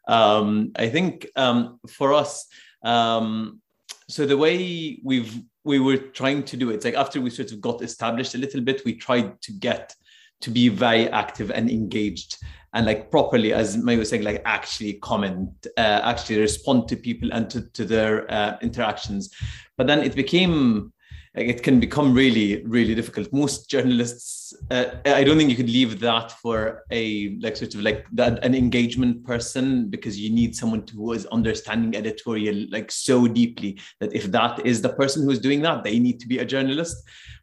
[0.07, 2.45] Um, I think um, for us,
[2.83, 3.59] um,
[4.07, 7.61] so the way we've we were trying to do it, like after we sort of
[7.61, 9.93] got established a little bit, we tried to get
[10.41, 12.37] to be very active and engaged
[12.73, 17.29] and like properly as May was saying like actually comment uh, actually respond to people
[17.33, 19.33] and to, to their uh, interactions.
[19.77, 20.93] But then it became
[21.35, 23.33] like, it can become really really difficult.
[23.33, 24.39] Most journalists
[24.71, 28.43] uh, i don't think you could leave that for a like sort of like that
[28.43, 34.13] an engagement person because you need someone who is understanding editorial like so deeply that
[34.13, 36.97] if that is the person who's doing that they need to be a journalist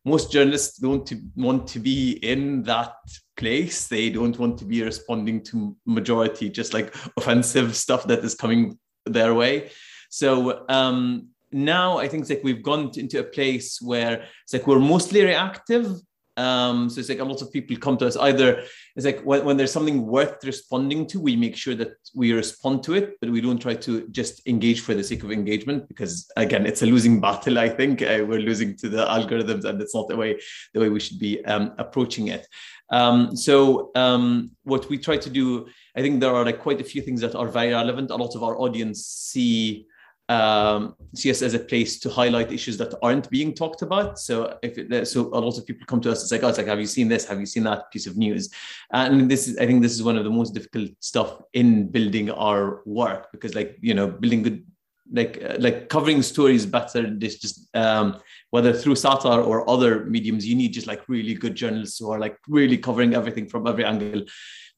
[0.06, 2.94] most journalists don't want to be in that
[3.36, 3.88] place.
[3.88, 8.78] They don't want to be responding to majority just like offensive stuff that is coming
[9.04, 9.70] their way.
[10.08, 14.66] So um now i think it's like we've gone into a place where it's like
[14.66, 15.86] we're mostly reactive
[16.36, 18.62] um, so it's like a lot of people come to us either
[18.96, 22.82] it's like when, when, there's something worth responding to, we make sure that we respond
[22.84, 26.30] to it, but we don't try to just engage for the sake of engagement because
[26.38, 27.58] again, it's a losing battle.
[27.58, 30.40] I think uh, we're losing to the algorithms, and it's not the way
[30.72, 32.48] the way we should be um, approaching it.
[32.90, 36.84] Um, so um, what we try to do, I think there are like quite a
[36.84, 38.10] few things that are very relevant.
[38.10, 39.86] A lot of our audience see
[40.28, 44.18] um, see us as a place to highlight issues that aren't being talked about.
[44.18, 46.22] So if so, a lot of people come to us.
[46.22, 47.24] It's like, oh, it's like, have you seen this?
[47.26, 48.50] Have you seen that piece of news?
[48.92, 52.30] And this is, I think, this is one of the most difficult stuff in building
[52.30, 54.66] our work because, like, you know, building good,
[55.12, 57.08] like, uh, like covering stories better.
[57.08, 58.18] This just um,
[58.50, 62.18] whether through satire or other mediums, you need just like really good journalists who are
[62.18, 64.22] like really covering everything from every angle.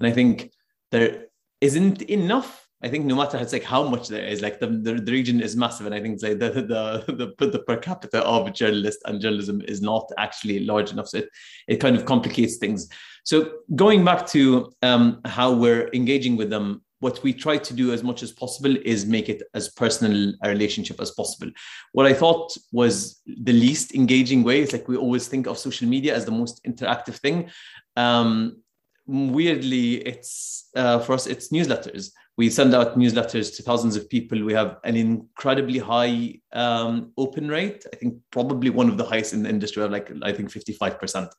[0.00, 0.52] And I think
[0.90, 1.28] there
[1.62, 4.95] isn't enough I think no matter it's like how much there is, like the, the,
[4.95, 8.53] the region is massive, and I think like the, the the the per capita of
[8.53, 11.09] journalists and journalism is not actually large enough.
[11.09, 11.29] So it,
[11.67, 12.88] it kind of complicates things.
[13.25, 17.93] So going back to um, how we're engaging with them, what we try to do
[17.93, 21.51] as much as possible is make it as personal a relationship as possible.
[21.93, 25.88] What I thought was the least engaging way is like we always think of social
[25.88, 27.51] media as the most interactive thing.
[27.97, 28.62] Um,
[29.07, 34.42] weirdly, it's uh, for us, it's newsletters we send out newsletters to thousands of people.
[34.44, 37.85] We have an incredibly high um, open rate.
[37.92, 39.87] I think probably one of the highest in the industry.
[39.88, 41.31] Like I think fifty five percent.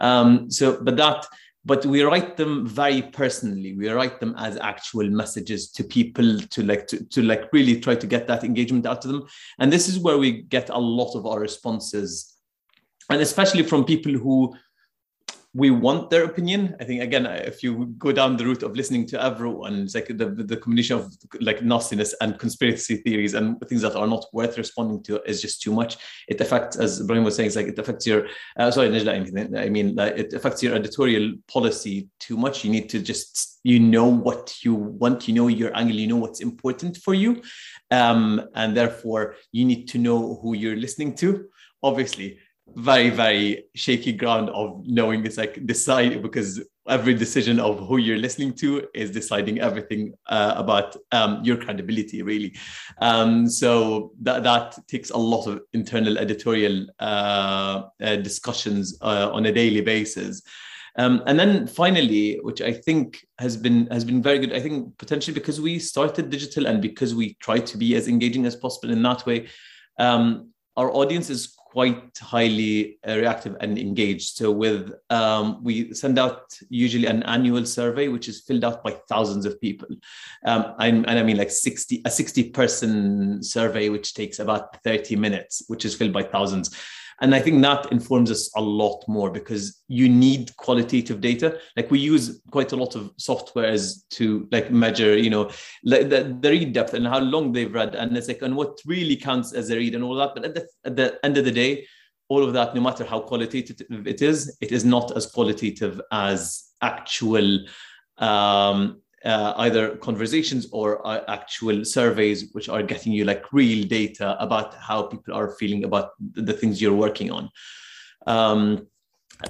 [0.00, 1.24] Um, so, but that,
[1.64, 3.76] but we write them very personally.
[3.76, 7.94] We write them as actual messages to people to like to, to like really try
[7.94, 9.22] to get that engagement out to them.
[9.60, 12.36] And this is where we get a lot of our responses,
[13.08, 14.52] and especially from people who
[15.52, 16.76] we want their opinion.
[16.80, 20.06] I think again, if you go down the route of listening to everyone, it's like
[20.06, 24.56] the, the combination of like nastiness and conspiracy theories and things that are not worth
[24.58, 25.96] responding to is just too much.
[26.28, 29.68] It affects, as Ibrahim was saying, it's like it affects your uh, sorry, Najla, I
[29.68, 32.64] mean, it affects your editorial policy too much.
[32.64, 36.16] You need to just you know what you want, you know your angle, you know
[36.16, 37.42] what's important for you,
[37.90, 41.46] um, and therefore you need to know who you're listening to.
[41.82, 42.38] Obviously,
[42.76, 48.18] very very shaky ground of knowing it's like decide because every decision of who you're
[48.18, 52.54] listening to is deciding everything uh, about um, your credibility really.
[53.00, 59.46] Um, so that, that takes a lot of internal editorial uh, uh, discussions uh, on
[59.46, 60.42] a daily basis.
[60.96, 64.98] Um, and then finally which i think has been has been very good i think
[64.98, 68.90] potentially because we started digital and because we try to be as engaging as possible
[68.90, 69.46] in that way
[70.00, 74.36] um, our audience is quite highly uh, reactive and engaged.
[74.36, 78.92] So with um, we send out usually an annual survey, which is filled out by
[79.08, 79.88] thousands of people,
[80.44, 85.16] um, and, and, I mean like sixty a sixty person survey, which takes about thirty
[85.16, 86.76] minutes, which is filled by thousands
[87.20, 91.58] and i think that informs us a lot more because you need qualitative data.
[91.76, 95.50] Like we use quite a lot of softwares to like measure you know
[95.82, 97.96] the, the, the read depth and how long they've read.
[97.96, 100.30] And it's like and what really counts as a read and all that.
[100.34, 101.86] But at the, at the end of the day
[102.28, 106.70] all of that no matter how qualitative it is it is not as qualitative as
[106.80, 107.58] actual
[108.18, 114.36] um, uh, either conversations or uh, actual surveys which are getting you like real data
[114.42, 117.50] about how people are feeling about the, things you're working on.
[118.26, 118.86] Um,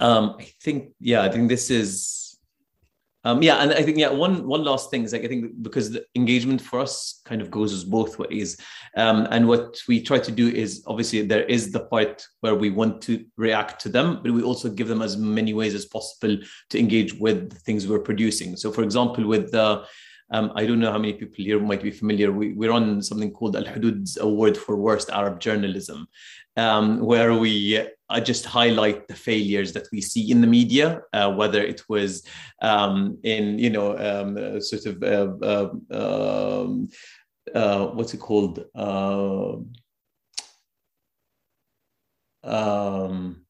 [0.01, 2.30] um, i think yeah i think this is
[3.25, 5.91] um, yeah, and I think yeah, one one last thing is like I think because
[5.91, 8.57] the engagement for us kind of goes as both ways,
[8.97, 12.71] um, and what we try to do is obviously there is the part where we
[12.71, 16.39] want to react to them, but we also give them as many ways as possible
[16.71, 18.57] to engage with the things we're producing.
[18.57, 19.85] So, for example, with the
[20.33, 22.33] um, I don't know how many people here might be familiar.
[22.33, 26.07] We, we're on something called Al Hudud Award for Worst Arab Journalism,
[26.57, 31.33] um, where we uh, just highlight the failures that we see in the media, uh,
[31.33, 32.25] whether it was
[32.61, 36.89] um, in, you know, um, uh, sort of, uh, uh, um,
[37.55, 38.65] uh, what's it called?
[42.43, 43.43] Um,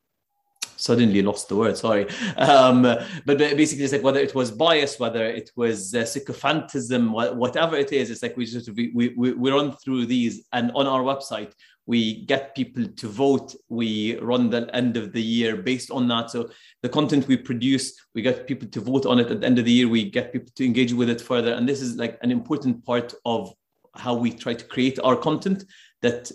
[0.80, 2.06] suddenly lost the word sorry
[2.38, 7.76] um, but basically it's like whether it was bias whether it was uh, sycophantism whatever
[7.76, 11.02] it is it's like we just we, we, we run through these and on our
[11.02, 11.52] website
[11.86, 16.30] we get people to vote we run the end of the year based on that.
[16.30, 16.50] So
[16.82, 19.64] the content we produce we get people to vote on it at the end of
[19.64, 19.88] the year.
[19.88, 21.54] We get people to engage with it further.
[21.54, 23.52] And this is like an important part of
[23.96, 25.64] how we try to create our content
[26.02, 26.30] that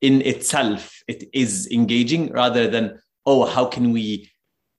[0.00, 4.30] in itself it is engaging rather than oh, how can we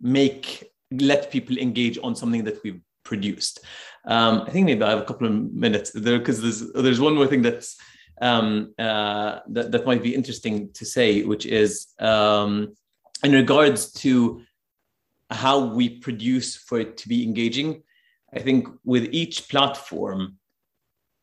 [0.02, 3.60] make let people engage on something that we've produced?
[4.06, 7.16] Um, I think maybe I have a couple of minutes there because there's there's one
[7.16, 7.78] more thing that's
[8.22, 12.76] um, uh, that that might be interesting to say, which is um,
[13.24, 14.42] in regards to
[15.30, 17.84] how we produce for it to be engaging.
[18.34, 20.38] I think with each platform,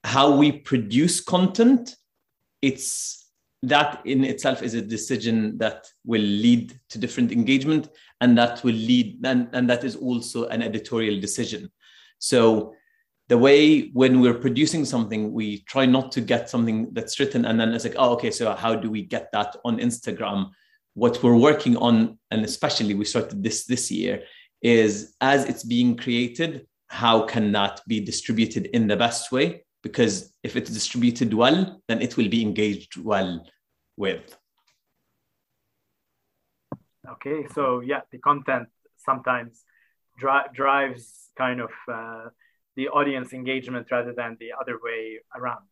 [0.05, 1.96] how we produce content,
[2.61, 3.18] it's
[3.62, 7.88] that in itself is a decision that will lead to different engagement
[8.20, 11.70] and that will lead and, and that is also an editorial decision
[12.18, 12.74] so
[13.28, 17.60] the way when we're producing something, we try not to get something that's written and
[17.60, 20.50] then it's like, oh, okay, so how do we get that on Instagram?
[20.94, 24.22] What we're working on, and especially we started this this year,
[24.62, 29.64] is as it's being created, how can that be distributed in the best way?
[29.82, 33.46] Because if it's distributed well, then it will be engaged well
[33.96, 34.36] with.
[37.08, 39.64] Okay, so yeah, the content sometimes
[40.18, 42.28] dri- drives kind of uh,
[42.78, 45.02] the audience engagement rather than the other way
[45.36, 45.64] around.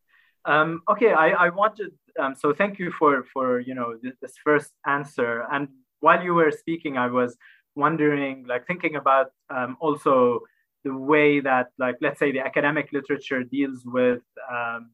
[0.45, 1.91] Um, okay, I, I wanted
[2.21, 5.33] um, so thank you for for you know this, this, first answer.
[5.53, 5.69] And
[6.01, 7.37] while you were speaking, I was
[7.85, 10.41] wondering, like thinking about um, also
[10.85, 14.23] the way that like let's say the academic literature deals with
[14.57, 14.91] um,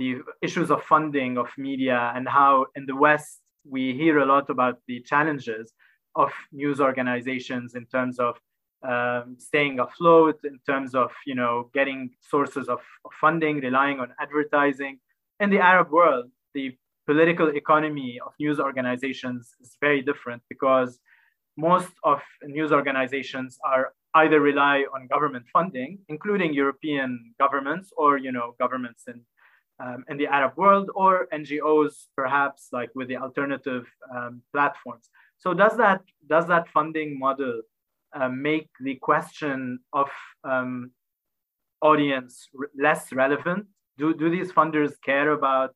[0.00, 0.10] the
[0.46, 3.40] issues of funding of media and how in the West
[3.74, 5.72] we hear a lot about the challenges
[6.14, 8.32] of news organizations in terms of
[8.82, 14.12] um, staying afloat, in terms of you know getting sources of, of funding, relying on
[14.20, 14.98] advertising.
[15.38, 16.76] In the Arab world, the
[17.06, 20.98] political economy of news organizations is very different because
[21.56, 28.32] most of news organizations are either rely on government funding, including European governments or you
[28.32, 29.20] know governments in
[29.80, 35.08] um, in the Arab world or NGOs, perhaps like with the alternative um, platforms.
[35.38, 37.62] So does that does that funding model
[38.12, 40.08] uh, make the question of
[40.44, 40.92] um,
[41.82, 42.48] audience
[42.78, 43.66] less relevant?
[43.98, 45.74] Do do these funders care about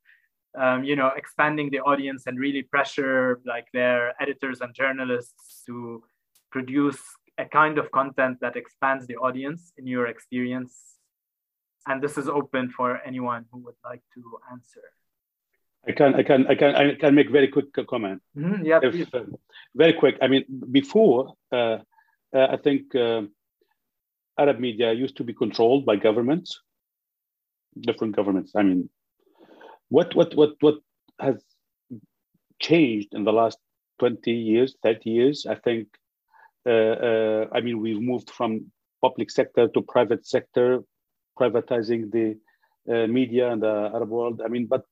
[0.58, 6.02] um, you know expanding the audience and really pressure like their editors and journalists to
[6.50, 7.00] produce
[7.38, 10.94] a kind of content that expands the audience in your experience?
[11.86, 14.22] and this is open for anyone who would like to
[14.52, 14.82] answer.
[15.86, 18.22] I can, I can, I can, I can make very quick comment.
[18.36, 19.24] Mm-hmm, yeah, if, uh,
[19.74, 20.16] very quick.
[20.22, 21.78] I mean, before, uh,
[22.34, 23.22] uh, I think uh,
[24.38, 26.60] Arab media used to be controlled by governments,
[27.80, 28.52] different governments.
[28.54, 28.90] I mean,
[29.88, 30.76] what, what, what, what
[31.20, 31.42] has
[32.60, 33.58] changed in the last
[34.00, 35.46] 20 years, 30 years?
[35.48, 35.88] I think,
[36.66, 40.82] uh, uh, I mean, we've moved from public sector to private sector
[41.38, 42.38] privatizing the
[42.92, 44.42] uh, media in the Arab world.
[44.44, 44.84] I mean, but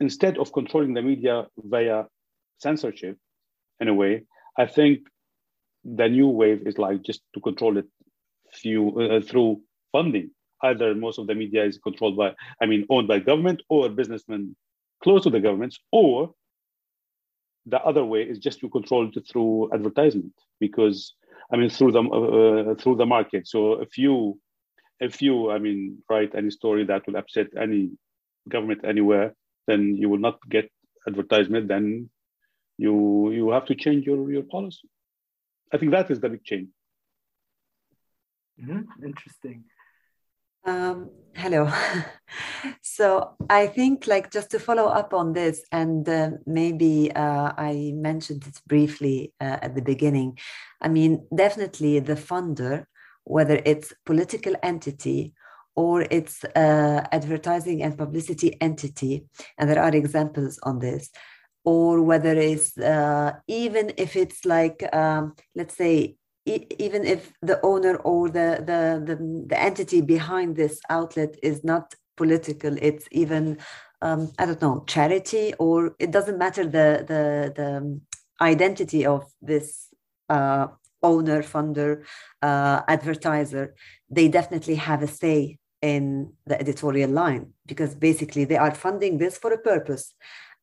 [0.00, 2.04] instead of controlling the media via
[2.58, 3.18] censorship,
[3.80, 4.24] in a way,
[4.56, 5.00] I think
[5.94, 7.86] the new wave is like just to control it
[8.52, 9.60] few, uh, through
[9.92, 10.30] funding.
[10.62, 14.56] Either most of the media is controlled by, I mean, owned by government or businessmen
[15.02, 16.34] close to the governments, or
[17.66, 21.14] the other way is just to control it through advertisement because
[21.52, 23.46] I mean through the uh, through the market.
[23.46, 24.40] So if you
[25.00, 27.90] if you, I mean, write any story that will upset any
[28.48, 29.34] government anywhere,
[29.66, 30.70] then you will not get
[31.06, 31.68] advertisement.
[31.68, 32.08] Then
[32.78, 34.88] you you have to change your your policy.
[35.72, 36.68] I think that is the big change.
[38.60, 39.04] Mm-hmm.
[39.04, 39.64] Interesting.
[40.64, 41.70] Um, hello.
[42.82, 47.92] so I think, like, just to follow up on this, and uh, maybe uh, I
[47.94, 50.38] mentioned it briefly uh, at the beginning.
[50.80, 52.86] I mean, definitely the funder
[53.26, 55.34] whether it's political entity
[55.74, 59.26] or it's uh, advertising and publicity entity,
[59.58, 61.10] and there are examples on this,
[61.66, 67.60] or whether it's uh, even if it's like, um, let's say, e- even if the
[67.62, 69.16] owner or the, the, the,
[69.48, 73.58] the, entity behind this outlet is not political, it's even,
[74.00, 78.00] um, I don't know, charity, or it doesn't matter the, the, the
[78.40, 79.88] identity of this
[80.28, 80.68] uh,
[81.02, 82.04] owner, funder,
[82.42, 83.74] uh, advertiser,
[84.08, 89.36] they definitely have a say in the editorial line because basically they are funding this
[89.36, 90.14] for a purpose.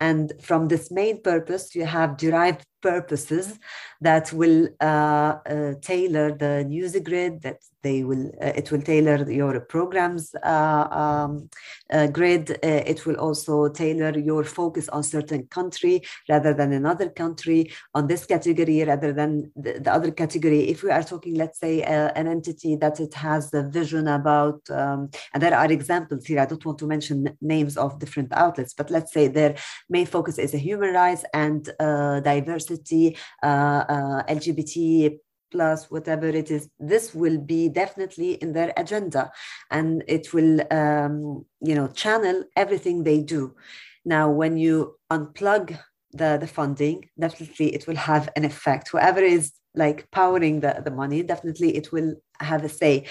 [0.04, 3.58] And from this main purpose, you have derived purposes
[4.02, 9.30] that will uh, uh, tailor the news grid, that they will uh, it will tailor
[9.30, 11.50] your programs uh, um,
[11.92, 12.52] uh, grid.
[12.52, 18.08] Uh, it will also tailor your focus on certain country rather than another country on
[18.08, 20.62] this category rather than the, the other category.
[20.70, 25.10] If we are talking let's say an entity that it has a vision about um,
[25.34, 28.90] and there are examples here i don't want to mention names of different outlets but
[28.90, 29.56] let's say their
[29.90, 32.20] main focus is a human rights and uh,
[32.78, 35.20] diversity lgbt
[35.52, 39.32] plus whatever it is this will be definitely in their agenda.
[39.70, 43.56] And it will um, you know channel everything they do.
[44.04, 45.78] Now when you unplug
[46.12, 48.90] the, the funding definitely it will have an effect.
[48.90, 53.06] Whoever is like powering the, the money definitely it will have a say.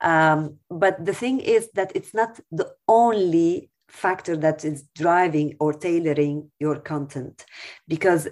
[0.00, 5.72] Um, but the thing is that it's not the only factor that is driving or
[5.72, 7.44] tailoring your content.
[7.88, 8.28] Because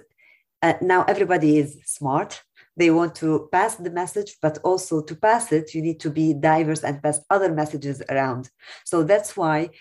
[0.61, 2.43] uh, now everybody is smart
[2.79, 6.33] they want to pass the message, but also to pass it, you need to be
[6.33, 8.49] diverse and pass other messages around.
[8.85, 9.71] So that's why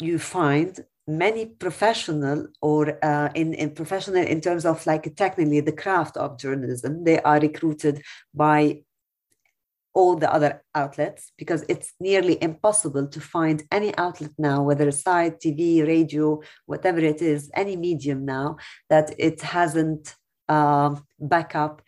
[0.00, 5.72] you find many professional or uh, in, in professional in terms of like technically the
[5.72, 8.02] craft of journalism, they are recruited
[8.32, 8.84] by
[9.94, 14.92] all the other outlets because it's nearly impossible to find any outlet now, whether a
[14.92, 18.56] site, TV, radio, whatever it is, any medium now,
[18.88, 20.14] that it hasn't
[20.48, 21.82] uh, back up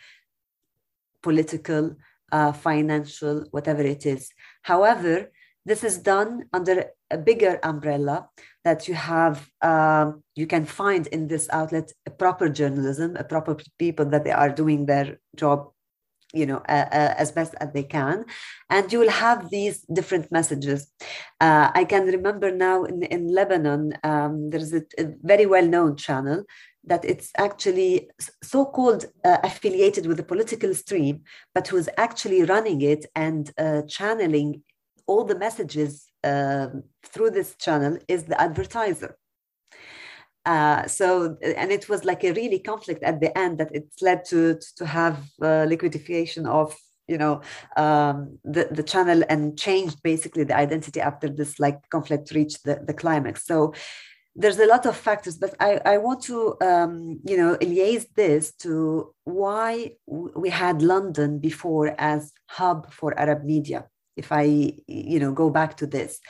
[1.23, 1.97] political,
[2.33, 4.31] uh, financial, whatever it is.
[4.63, 5.31] However,
[5.65, 8.29] this is done under a bigger umbrella
[8.65, 13.57] that you have um, you can find in this outlet a proper journalism a proper
[13.79, 15.71] people that they are doing their job
[16.33, 18.25] you know uh, uh, as best as they can.
[18.71, 20.91] And you will have these different messages.
[21.41, 26.45] Uh, i can remember now in, in lebanon um, there's a, a, very well-known channel
[26.85, 28.09] that it's actually
[28.43, 31.23] so-called uh, affiliated with the political stream
[31.55, 34.63] but who's actually running it and uh, channeling
[35.07, 39.17] all the messages um, through this channel is the advertiser
[40.45, 44.25] uh, so and it was like a really conflict at the end that it led
[44.25, 46.75] to to have uh, liquidification of
[47.09, 47.41] you know
[47.77, 52.83] um, the the channel and changed basically the identity after this like conflict reached the,
[52.87, 53.47] the climax.
[53.47, 53.73] So
[54.35, 58.55] there's a lot of factors but i, I want to um, you know liaise this
[58.63, 63.85] to why we had london before as hub for arab media
[64.17, 64.43] if i
[64.87, 66.21] you know go back to this.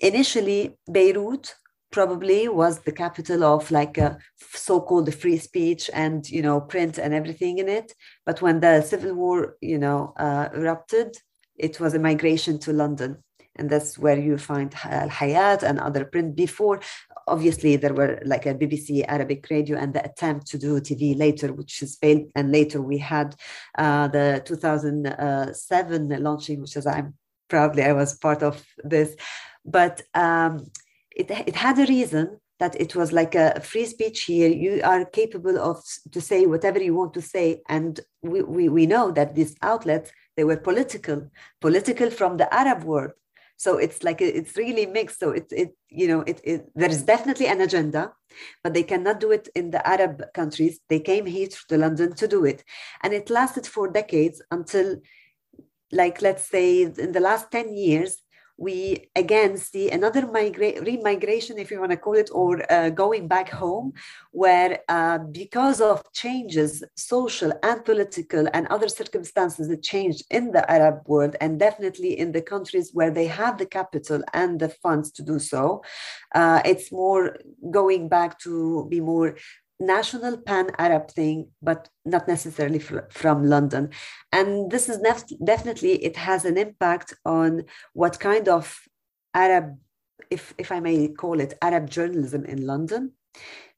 [0.00, 1.54] Initially beirut
[1.92, 4.18] probably was the capital of like a
[4.54, 7.94] so-called free speech and you know print and everything in it.
[8.26, 11.16] But when the civil war you know uh, erupted
[11.56, 13.22] it was a migration to london.
[13.56, 16.34] And that's where you find Al Hayat and other print.
[16.34, 16.80] Before
[17.28, 21.52] obviously there were like a bbc arabic radio and the attempt to do tv later
[21.52, 22.24] which has failed.
[22.34, 23.36] And later we had
[23.78, 27.14] uh, the 2007 launching which is i'm
[27.48, 29.14] proudly i was part of this.
[29.64, 30.66] But um,
[31.16, 34.48] it, it had a reason that it was like a free speech here.
[34.48, 35.82] You are capable of
[36.12, 37.62] to say whatever you want to say.
[37.68, 41.28] And we, we, we know that these outlets they were political
[41.60, 43.12] political from the arab world.
[43.56, 45.18] So it's like it's really mixed.
[45.18, 48.12] So it, it you know it, it there is definitely an agenda
[48.62, 50.80] but they cannot do it in the arab countries.
[50.88, 52.64] They came here to london to do it.
[53.02, 55.00] And it lasted for decades until
[55.90, 58.21] like let's say in the last 10 years
[58.56, 63.28] we again see another migra- remigration, if you want to call it, or uh, going
[63.28, 63.92] back home,
[64.30, 70.70] where uh, because of changes, social and political and other circumstances that changed in the
[70.70, 75.10] Arab world, and definitely in the countries where they have the capital and the funds
[75.12, 75.82] to do so,
[76.34, 77.36] uh, it's more
[77.70, 79.36] going back to be more
[79.80, 83.90] national pan-Arab thing, but not necessarily fr- from London.
[84.30, 88.80] And this is nef- definitely it has an impact on what kind of
[89.34, 89.78] Arab,
[90.30, 93.12] if if I may call it Arab journalism in London,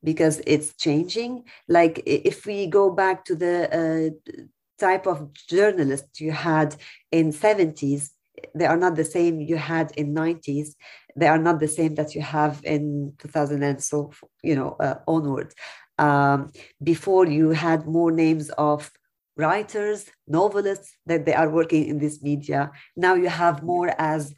[0.03, 1.45] because it's changing.
[1.69, 4.35] Like if we go back to the uh,
[4.79, 6.77] type of journalist you had
[7.13, 8.11] in 70s
[8.55, 10.75] they are not the same you had in 90s
[11.17, 14.11] they are not the same that you have in 2000 and so
[14.43, 15.53] you know uh, onward
[15.99, 18.91] um, before you had more names of
[19.37, 22.71] writers, novelists that they are working in this media.
[22.97, 24.35] Now you have more as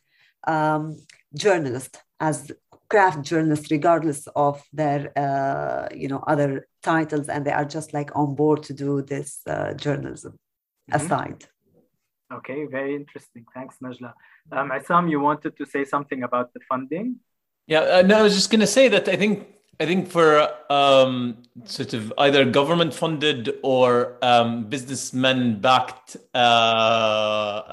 [0.47, 0.97] um,
[1.35, 2.51] journalists, as
[2.89, 8.15] craft journalists, regardless of their uh, you know other titles, and they are just like
[8.15, 11.05] on board to do this uh, journalism mm-hmm.
[11.05, 11.45] aside.
[12.33, 13.45] Okay, very interesting.
[13.55, 14.13] Thanks, Najla.
[14.51, 17.17] Um, Isam, you wanted to say something about the funding?
[17.69, 19.47] Yeah, uh, no, I was just going to say that I think
[19.79, 27.67] I think for um, sort of either government funded or um, businessmen backed, uh, uh,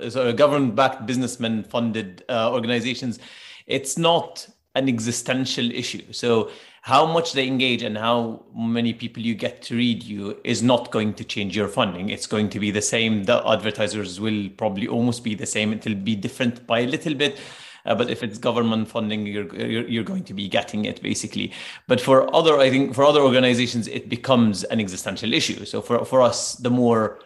[0.00, 3.18] uh, so government backed businessmen funded uh, organizations,
[3.66, 6.10] it's not an existential issue.
[6.12, 6.50] So,
[6.82, 10.92] how much they engage and how many people you get to read you is not
[10.92, 12.10] going to change your funding.
[12.10, 13.24] It's going to be the same.
[13.24, 15.72] The advertisers will probably almost be the same.
[15.72, 17.40] It'll be different by a little bit
[17.86, 21.52] uh, but if it's government funding, you're, you're, you're going to be getting it basically.
[21.86, 25.64] But for other, I think for other organizations, it becomes an existential issue.
[25.64, 27.20] So for for us, the more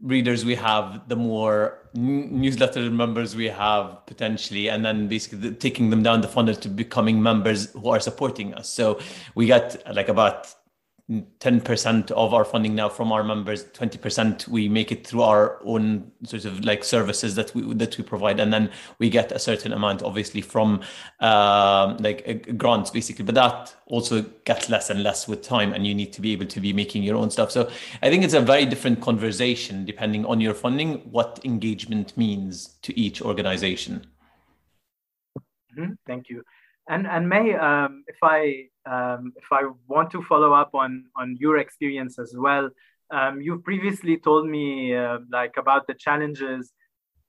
[0.00, 6.02] readers we have, the more newsletter members we have potentially, and then basically taking them
[6.02, 8.68] down the funnel to becoming members who are supporting us.
[8.68, 9.00] So
[9.34, 10.54] we got like about
[11.10, 16.10] 10% of our funding now from our members 20% we make it through our own
[16.24, 19.74] sort of like services that we that we provide and then we get a certain
[19.74, 20.80] amount obviously from
[21.20, 23.22] um, like grants basically.
[23.22, 26.46] But that also gets less and less with time and you need to be able
[26.46, 27.50] to be making your own stuff.
[27.50, 32.78] So i think it's a very different conversation depending on your funding what engagement means
[32.80, 34.06] to each organization.
[35.76, 35.92] Mm-hmm.
[36.06, 36.44] thank you
[36.88, 41.36] and and May, um, if I um, if I want to follow up on on
[41.38, 42.70] your experience as well,
[43.10, 46.72] um, you've previously told me uh, like about the challenges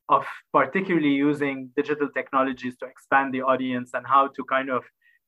[0.10, 4.84] of particularly using digital technologies to expand the audience and how to kind of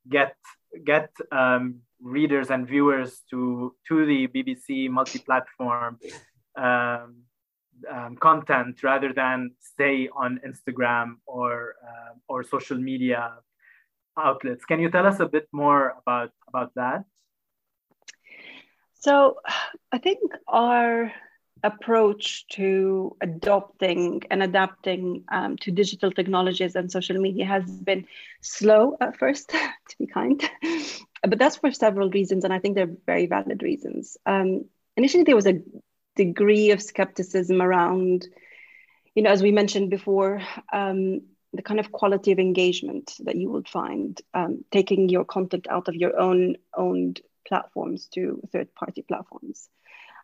[0.09, 0.35] get
[0.85, 5.97] get um, readers and viewers to to the BBC multi-platform
[6.57, 7.15] um,
[7.91, 13.37] um, content rather than stay on Instagram or uh, or social media
[14.17, 14.65] outlets.
[14.65, 17.05] Can you tell us a bit more about, about that?
[18.99, 19.37] So
[19.91, 21.11] I think our
[21.63, 28.05] approach to adopting and adapting um, to digital technologies and social media has been
[28.41, 29.49] slow at first,
[29.89, 30.41] to be kind.
[31.21, 34.17] but that's for several reasons, and I think they're very valid reasons.
[34.25, 34.65] Um,
[34.95, 35.61] initially, there was a
[36.15, 38.27] degree of skepticism around,
[39.15, 40.41] you know, as we mentioned before,
[40.71, 41.21] um,
[41.57, 45.87] the kind of quality of engagement that you would find um, taking your content out
[45.87, 49.69] of your own owned platforms to third party platforms.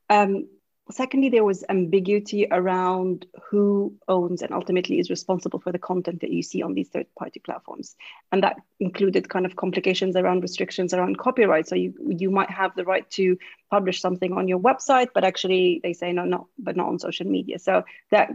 [0.09, 0.47] Um,
[0.91, 6.31] secondly, there was ambiguity around who owns and ultimately is responsible for the content that
[6.31, 7.95] you see on these third party platforms.
[8.31, 11.67] And that included kind of complications around restrictions around copyright.
[11.67, 13.37] So you, you might have the right to
[13.71, 17.27] publish something on your website, but actually they say no, no, but not on social
[17.27, 17.59] media.
[17.59, 18.31] So that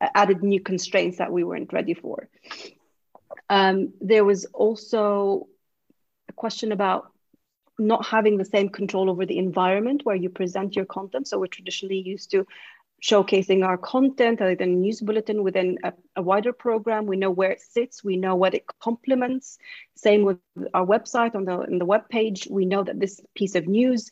[0.00, 2.28] added new constraints that we weren't ready for.
[3.48, 5.48] Um, there was also
[6.28, 7.12] a question about
[7.78, 11.28] not having the same control over the environment where you present your content.
[11.28, 12.46] So we're traditionally used to
[13.02, 17.06] showcasing our content in a news bulletin within a, a, wider program.
[17.06, 18.02] We know where it sits.
[18.02, 19.58] We know what it complements.
[19.94, 20.38] Same with
[20.72, 22.48] our website on the in the web page.
[22.50, 24.10] We know that this piece of news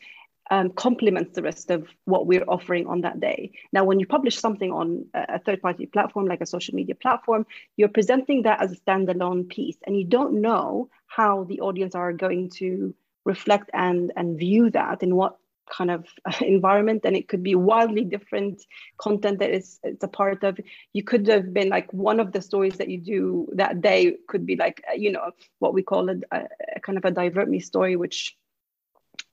[0.51, 3.53] um, complements the rest of what we're offering on that day.
[3.73, 7.47] Now, when you publish something on a third party platform, like a social media platform,
[7.77, 12.13] you're presenting that as a standalone piece, and you don't know how the audience are
[12.13, 15.39] going to reflect and, and view that in what
[15.71, 16.07] kind of
[16.41, 18.63] environment and it could be wildly different
[18.99, 20.59] content that is it's a part of
[20.93, 24.45] you could have been like one of the stories that you do that day could
[24.45, 25.31] be like you know
[25.61, 28.37] what we call a, a kind of a divert me story which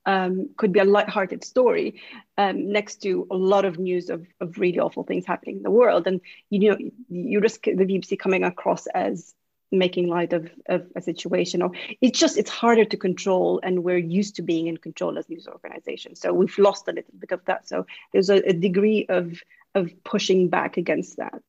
[0.05, 2.01] um, could be a light-hearted story
[2.37, 5.71] um, next to a lot of news of, of really awful things happening in the
[5.71, 6.07] world.
[6.07, 6.77] And you know,
[7.09, 9.33] you risk the BBC coming across as
[9.71, 11.71] making light of, of a situation or
[12.01, 15.47] it's just it's harder to control and we're used to being in control as news
[15.47, 16.19] organizations.
[16.19, 17.67] So we've lost a little bit of that.
[17.67, 19.41] So there's a, a degree of
[19.73, 21.41] of pushing back against that.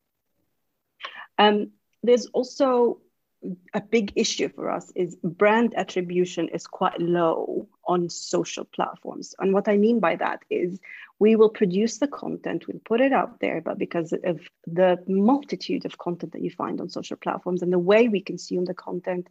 [1.38, 1.72] Um,
[2.04, 2.98] there's also
[3.74, 9.34] a big issue for us is brand attribution is quite low on social platforms.
[9.38, 10.78] And what I mean by that is
[11.18, 15.84] we will produce the content, we'll put it out there, but because of the multitude
[15.84, 19.28] of content that you find on social platforms and the way we consume the content,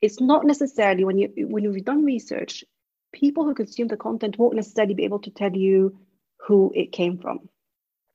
[0.00, 2.64] it's not necessarily when you when you've done research,
[3.12, 5.96] people who consume the content won't necessarily be able to tell you
[6.38, 7.48] who it came from.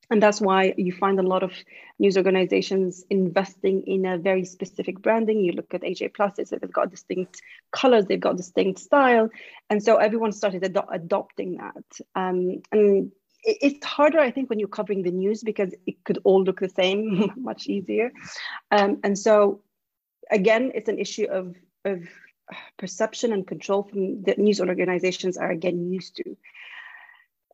[0.10, 1.52] And that's why you find a lot of
[2.00, 5.44] news organizations investing in a very specific branding.
[5.44, 7.42] You look at AJ Plus, they've got distinct
[7.72, 9.30] colors, they've got distinct style.
[9.70, 12.06] And so everyone started ad- adopting that.
[12.16, 13.12] Um, and
[13.44, 16.70] it's harder, I think, when you're covering the news because it could all look the
[16.70, 18.12] same, much easier.
[18.72, 19.62] Um, and so,
[20.32, 22.04] again, it's an issue of, of
[22.78, 26.38] perception and control from the news organizations are again used to.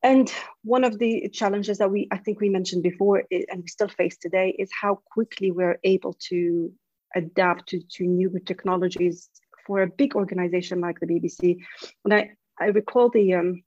[0.04, 0.32] And
[0.64, 4.18] one of the challenges that we, I think we mentioned before, and we still face
[4.18, 6.72] today, is how quickly we're able to
[7.16, 9.30] adapt to, to new technologies
[9.66, 11.58] for a big organization like the BBC.
[12.04, 13.64] And I, I recall the um,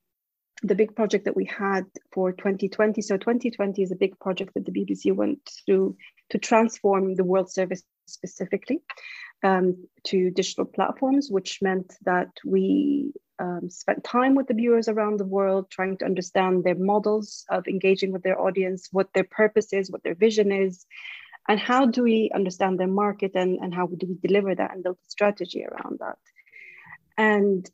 [0.62, 3.02] the big project that we had for 2020.
[3.02, 5.96] So 2020 is a big project that the BBC went through
[6.30, 8.80] to transform the World Service specifically
[9.42, 15.18] um, to digital platforms, which meant that we um, spent time with the viewers around
[15.18, 19.72] the world, trying to understand their models of engaging with their audience, what their purpose
[19.72, 20.86] is, what their vision is,
[21.48, 24.82] and how do we understand their market and, and how do we deliver that and
[24.82, 26.18] build a strategy around that.
[27.16, 27.68] And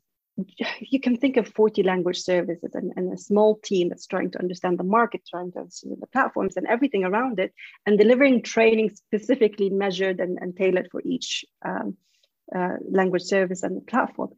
[0.79, 4.39] you can think of 40 language services and, and, a small team that's trying to
[4.39, 7.53] understand the market, trying to understand the platforms and everything around it,
[7.85, 11.97] and delivering training specifically measured and, and tailored for each um,
[12.55, 14.29] uh, language service and the platform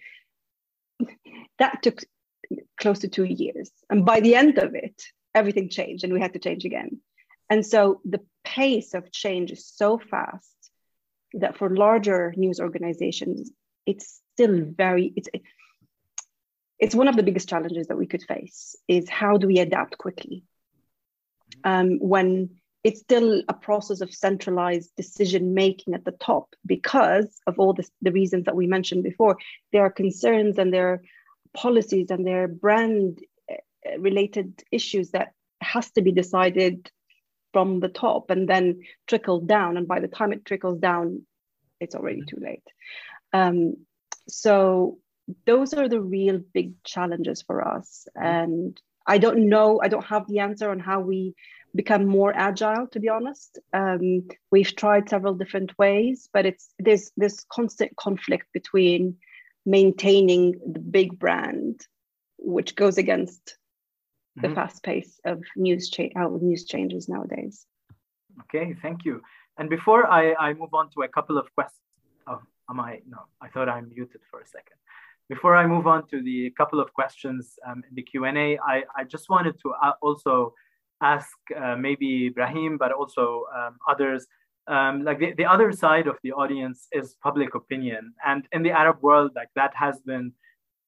[1.60, 2.02] that took
[2.80, 3.72] close to two years.
[3.90, 5.02] And by the end of it,
[5.34, 7.02] everything changed and we had to change again.
[7.50, 10.72] And so the pace of change is so fast
[11.34, 13.52] that for larger news organizations,
[13.86, 15.30] it's still very, it's,
[16.80, 19.98] it's one of the biggest challenges that we could face is how do we adapt
[19.98, 20.44] quickly
[21.64, 22.50] um, when
[22.86, 27.90] it's still a process of centralized decision making at the top because of all this,
[28.04, 29.38] the reasons that we mentioned before.
[29.74, 31.02] There are concerns and there are
[31.56, 33.22] policies and there are brand
[33.52, 36.92] uh, related issues that has to be decided
[37.54, 39.78] from the top and then trickle down.
[39.78, 41.26] And by the time it trickles down
[41.80, 42.68] it's already too late.
[43.34, 43.78] Um,
[44.30, 45.00] so
[45.48, 48.08] those are the real big challenges for us.
[48.16, 51.36] And i don't know i don't have the answer on how we
[51.76, 53.60] become more agile to be honest.
[53.74, 59.18] Um, we've tried several different ways but it's there's this constant conflict between
[59.66, 61.86] maintaining the big brand
[62.38, 63.58] which goes against
[64.36, 64.56] the mm-hmm.
[64.56, 67.66] fast pace of news change how news changes nowadays.
[68.44, 69.22] Okay thank you.
[69.58, 71.82] And before i i move on to a couple of questions
[72.28, 74.78] oh, am i no i thought i'm muted for a second.
[75.28, 79.04] Before I move on to the couple of questions um, in the Q&A, I, I
[79.06, 80.54] just wanted to uh, also
[81.02, 84.26] ask uh, maybe Ibrahim, but also um, others,
[84.68, 88.14] um, like the, the other side of the audience is public opinion.
[88.26, 90.34] And in the Arab world, like that has been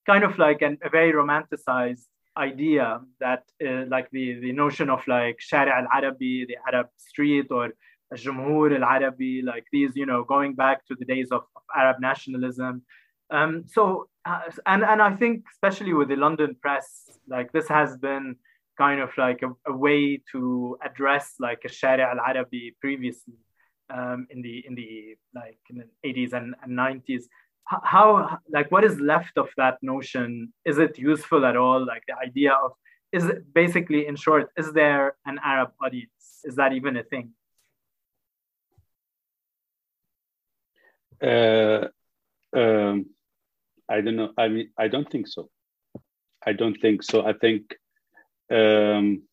[0.05, 2.05] kind of like an, a very romanticized
[2.38, 7.72] idea that uh, like the, the notion of like Shari al-Arabi, the Arab street or
[8.16, 12.84] Jumhur al-Arabi, like these, you know, going back to the days of, of Arab nationalism.
[13.30, 17.97] Um, so, uh, and and I think especially with the London press, like this has
[17.97, 18.38] been
[18.78, 23.39] kind of like a, a way to address like a Shari al-Arabi previously
[23.89, 27.23] um, in the in the like in the 80s and, and 90s.
[27.65, 30.53] How like what is left of that notion?
[30.63, 31.86] Is it useful at all?
[31.86, 32.71] Like the idea of
[33.11, 36.41] is it basically in short, is there an Arab audience?
[36.43, 37.32] Is that even a thing?
[41.21, 41.88] Uh,
[42.55, 43.07] um,
[43.89, 44.32] I don't know.
[44.38, 45.49] I mean, I don't think so.
[46.45, 47.25] I don't think so.
[47.25, 47.75] I think
[48.51, 49.23] um,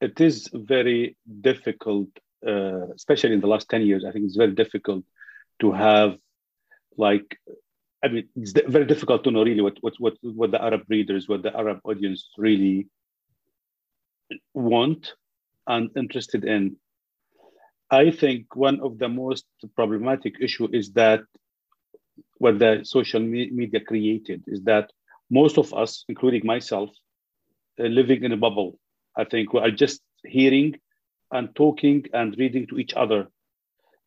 [0.00, 2.08] it is very difficult,
[2.46, 4.04] uh, especially in the last 10 years.
[4.04, 5.04] I think it's very difficult
[5.60, 6.16] to have,
[6.96, 7.38] like,
[8.04, 11.28] I mean, it's very difficult to know really what, what, what, what the Arab readers,
[11.28, 12.88] what the Arab audience really
[14.52, 15.14] want
[15.66, 16.76] and interested in.
[17.90, 21.20] I think one of the most problematic issue is that
[22.38, 24.90] what the social media created is that
[25.30, 26.90] most of us, including myself,
[27.78, 28.78] living in a bubble.
[29.16, 30.76] I think we are just hearing
[31.30, 33.28] and talking and reading to each other.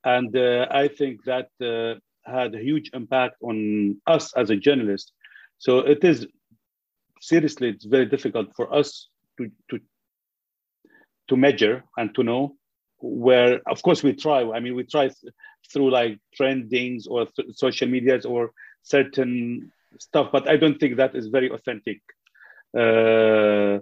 [0.03, 1.99] And uh, I think that uh,
[2.29, 5.11] had a huge impact on us as a journalist.
[5.57, 6.27] So it is
[7.21, 9.79] seriously, it's very difficult for us to, to,
[11.29, 12.55] to measure and to know
[12.99, 14.49] where, of course, we try.
[14.49, 15.09] I mean, we try
[15.71, 18.51] through like trendings or th- social medias or
[18.83, 22.01] certain stuff, but I don't think that is very authentic.
[22.75, 23.79] Uh,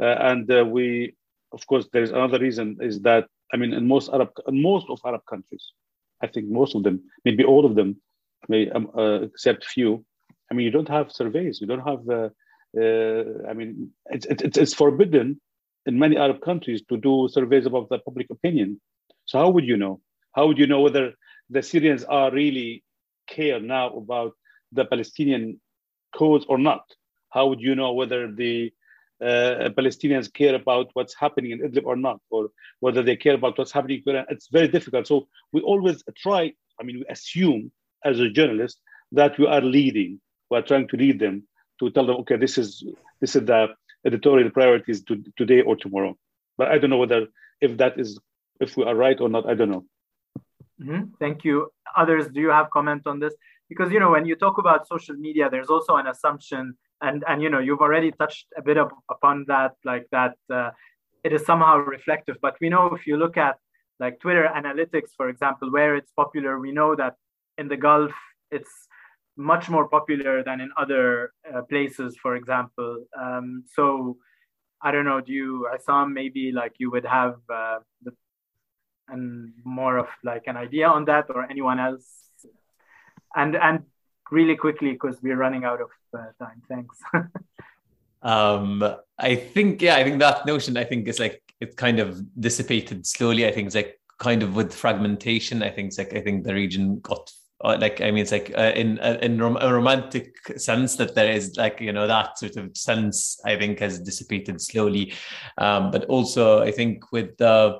[0.00, 1.14] uh, and uh, we,
[1.52, 4.86] of course, there is another reason is that I mean, in most Arab, in most
[4.88, 5.72] of Arab countries,
[6.20, 8.00] I think most of them, maybe all of them,
[8.48, 8.90] may, um,
[9.22, 10.04] except few.
[10.50, 11.60] I mean, you don't have surveys.
[11.60, 12.32] You don't have.
[13.50, 15.40] I mean, it's, it's, it's forbidden
[15.86, 18.80] in many Arab countries to do surveys about the public opinion.
[19.24, 20.00] So how would you know?
[20.32, 21.12] How would you know whether
[21.48, 22.82] the Syrians are really
[23.28, 24.32] care now about
[24.72, 25.60] the Palestinian
[26.14, 26.82] cause or not?
[27.36, 28.72] How would you know whether the
[29.28, 32.42] uh, Palestinians care about what's happening in Idlib or not, or
[32.84, 34.26] whether they care about what's happening in Iran?
[34.34, 35.06] It's very difficult.
[35.06, 35.16] So
[35.54, 36.42] we always try,
[36.80, 37.62] I mean, we assume
[38.04, 38.76] as a journalist
[39.20, 40.20] that we are leading,
[40.50, 41.36] we are trying to lead them
[41.80, 42.68] to tell them, okay, this is
[43.22, 43.60] this is the
[44.08, 46.12] editorial priorities to, today or tomorrow.
[46.58, 47.22] But I don't know whether
[47.60, 48.18] if that is
[48.60, 49.44] if we are right or not.
[49.50, 49.84] I don't know.
[50.80, 51.02] Mm-hmm.
[51.22, 51.70] Thank you.
[52.02, 53.34] Others, do you have comment on this?
[53.70, 57.42] Because you know, when you talk about social media, there's also an assumption, and and
[57.42, 60.70] you know, you've already touched a bit of, upon that, like that uh,
[61.24, 62.36] it is somehow reflective.
[62.40, 63.56] But we know if you look at
[63.98, 67.14] like Twitter analytics, for example, where it's popular, we know that
[67.58, 68.12] in the Gulf,
[68.50, 68.70] it's
[69.36, 73.04] much more popular than in other uh, places, for example.
[73.20, 74.16] Um, so
[74.82, 75.20] I don't know.
[75.20, 78.12] Do you, Isam, maybe like you would have uh, the
[79.08, 82.26] and more of like an idea on that or anyone else
[83.36, 83.84] and and
[84.30, 86.62] really quickly because we're running out of uh, time.
[86.68, 86.98] Thanks.
[88.22, 88.82] Um
[89.18, 93.06] i think yeah i think that notion i think is like it's kind of dissipated
[93.06, 93.46] slowly.
[93.46, 96.54] I think it's like kind of with fragmentation i think it's like i think the
[96.54, 97.30] region got
[97.64, 101.14] uh, like I mean, it's like uh, in uh, in rom- a romantic sense that
[101.14, 105.14] there is like you know that sort of sense I think has dissipated slowly,
[105.56, 107.78] um, but also I think with the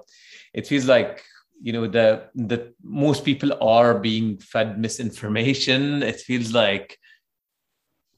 [0.54, 1.22] it feels like
[1.60, 6.02] you know the the most people are being fed misinformation.
[6.02, 6.98] It feels like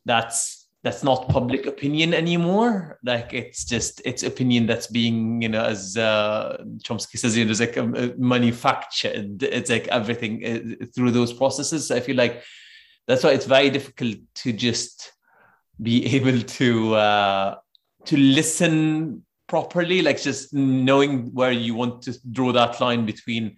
[0.05, 2.99] that's that's not public opinion anymore.
[3.05, 7.51] Like it's just it's opinion that's being, you know, as uh, Chomsky says, you know,
[7.51, 9.43] it's like um, uh, manufactured.
[9.43, 11.91] It's like everything uh, through those processes.
[11.91, 12.43] I feel like
[13.07, 15.12] that's why it's very difficult to just
[15.82, 17.55] be able to uh,
[18.07, 20.03] to listen properly.
[20.03, 23.57] Like just knowing where you want to draw that line between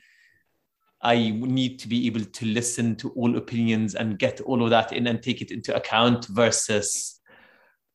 [1.02, 4.92] I need to be able to listen to all opinions and get all of that
[4.92, 7.20] in and take it into account versus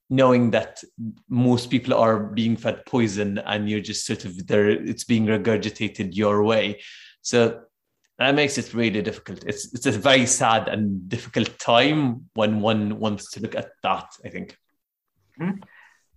[0.09, 0.83] knowing that
[1.29, 6.15] most people are being fed poison and you're just sort of there it's being regurgitated
[6.15, 6.79] your way
[7.21, 7.61] so
[8.19, 12.99] that makes it really difficult it's it's a very sad and difficult time when one
[12.99, 14.55] wants to look at that i think
[15.39, 15.59] mm-hmm.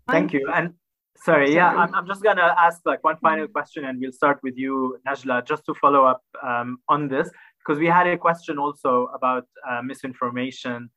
[0.07, 0.75] thank you and
[1.21, 4.57] Sorry, yeah, I'm, I'm just gonna ask like one final question, and we'll start with
[4.57, 9.11] you, Najla, just to follow up um, on this because we had a question also
[9.15, 10.91] about uh, misinformation.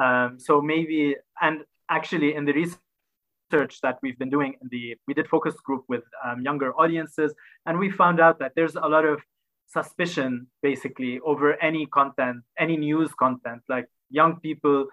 [0.00, 5.14] Um, so maybe, and actually, in the research that we've been doing, in the we
[5.14, 7.32] did focus group with um, younger audiences,
[7.66, 9.20] and we found out that there's a lot of
[9.68, 13.62] suspicion basically over any content, any news content.
[13.68, 14.86] Like young people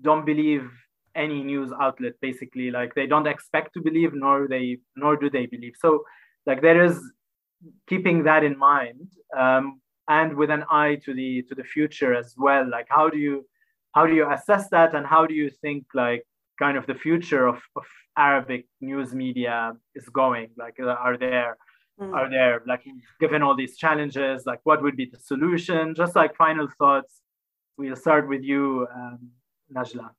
[0.00, 0.70] don't believe
[1.18, 5.46] any news outlet basically like they don't expect to believe nor they nor do they
[5.46, 5.74] believe.
[5.78, 6.04] So
[6.46, 6.96] like there is
[7.88, 12.34] keeping that in mind um, and with an eye to the to the future as
[12.38, 12.64] well.
[12.76, 13.46] Like how do you
[13.94, 16.22] how do you assess that and how do you think like
[16.58, 20.50] kind of the future of, of arabic news media is going?
[20.56, 21.56] Like uh, are there
[22.00, 22.14] mm.
[22.14, 22.84] are there like
[23.20, 25.94] given all these challenges like what would be the solution?
[25.94, 27.20] Just like final thoughts.
[27.76, 29.18] We'll start with you um,
[29.76, 30.10] najla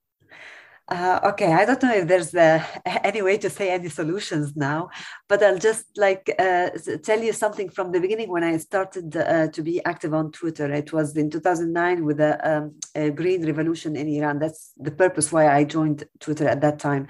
[0.89, 2.63] uh, okay, I don't know if there's uh,
[3.03, 4.89] any way to say any solutions now,
[5.27, 6.69] but I'll just like uh,
[7.03, 10.71] tell you something from the beginning when I started uh, to be active on Twitter.
[10.71, 14.39] It was in 2009 with the um, green revolution in Iran.
[14.39, 17.07] That's the purpose why I joined Twitter at that time.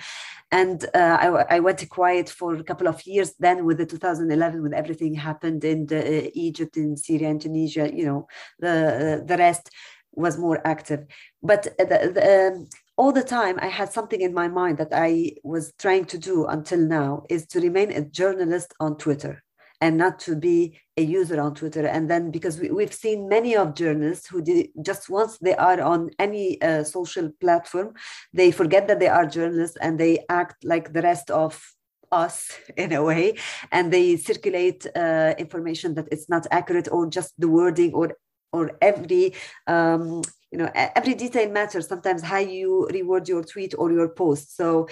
[0.51, 3.33] And uh, I, I, went quiet for a couple of years.
[3.39, 7.91] Then, with the 2011, when everything happened in the, uh, Egypt, in Syria, and Tunisia,
[7.93, 8.27] you know,
[8.57, 9.69] the the rest
[10.11, 11.05] was more active.
[11.43, 12.69] But the, the, um,
[12.99, 16.45] all the time I had something in my mind that I was trying to do
[16.47, 19.41] until now is to remain a journalist on Twitter
[19.79, 21.85] and not to be a user on Twitter.
[21.87, 25.79] And then because we, have seen many of journalists who did, just once they are
[25.79, 27.93] on any uh, social platform,
[28.33, 31.73] they forget that they are journalists and they act like the rest of
[32.11, 33.37] us in a way
[33.71, 38.17] and they circulate uh, information that it's not accurate or just the wording or
[38.51, 39.31] or every
[39.67, 41.87] um, you know every detail matters.
[41.87, 44.55] Sometimes how you reward your tweet or your post.
[44.55, 44.87] So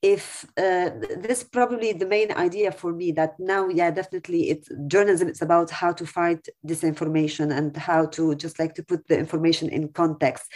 [0.00, 5.26] if uh, this probably the main idea for me that now yeah definitely it's journalism
[5.26, 9.68] it's about how to fight disinformation and how to just like to put the information
[9.68, 10.46] in context.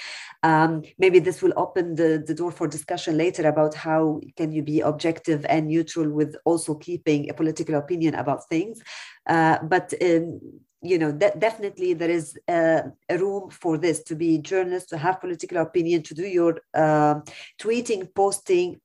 [0.44, 4.62] Um, maybe this will open the, the door for discussion later about how can you
[4.62, 8.80] be objective and neutral with also keeping a political opinion about things.
[9.26, 10.40] Uh, but um,
[10.82, 15.58] you know definitely there is a room for this to be journalists to have political
[15.58, 17.20] opinion to do your uh,
[17.60, 18.80] tweeting posting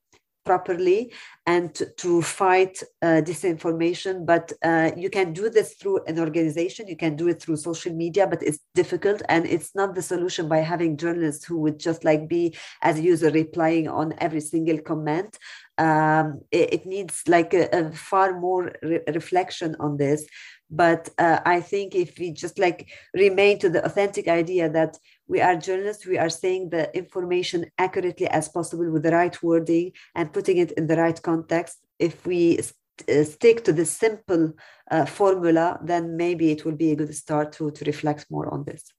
[0.48, 1.12] properly
[1.46, 4.26] and to, to fight uh, disinformation.
[4.26, 7.94] But uh, you can do this through an organization you can do it through social
[7.94, 12.02] media but it's difficult and it's not the solution by having journalists who would just
[12.10, 15.38] like be as a user replying on every single comment.
[15.80, 20.26] Um, it, it, needs like a, a far more re- reflection on this
[20.70, 24.98] but uh, i think if we just like remain to the authentic idea that
[25.28, 29.92] we are journalists we are saying the information accurately as possible with the right wording
[30.16, 31.78] and putting it in the right context.
[32.00, 32.76] If we st-
[33.10, 34.54] uh, stick to the simple
[34.90, 38.64] uh, formula then maybe it will be a good start to, to reflect more on
[38.64, 38.92] this.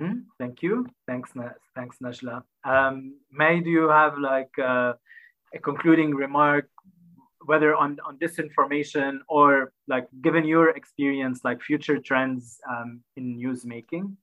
[0.00, 0.20] Mm-hmm.
[0.38, 0.86] thank you.
[1.06, 1.30] Thanks
[1.76, 2.42] thanks najla.
[2.64, 4.94] Um, may do you have like uh,
[5.54, 6.68] a concluding remark
[7.46, 13.64] whether on, on disinformation or like given your experience, like future trends um, in news
[13.64, 14.16] making?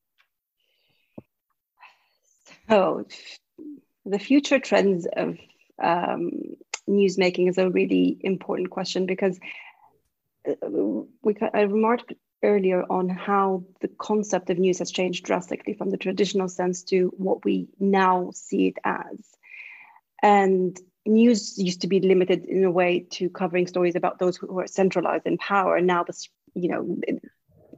[2.69, 3.07] So
[4.05, 5.37] the future trends of
[5.81, 6.31] um,
[6.87, 9.39] news making is a really important question because
[10.47, 10.53] uh,
[11.21, 15.97] we, I remarked earlier on how the concept of news has changed drastically from the
[15.97, 19.19] traditional sense to what we now see it as.
[20.21, 24.59] And news used to be limited in a way to covering stories about those who
[24.59, 25.75] are centralized in power.
[25.75, 26.97] And now this, you know,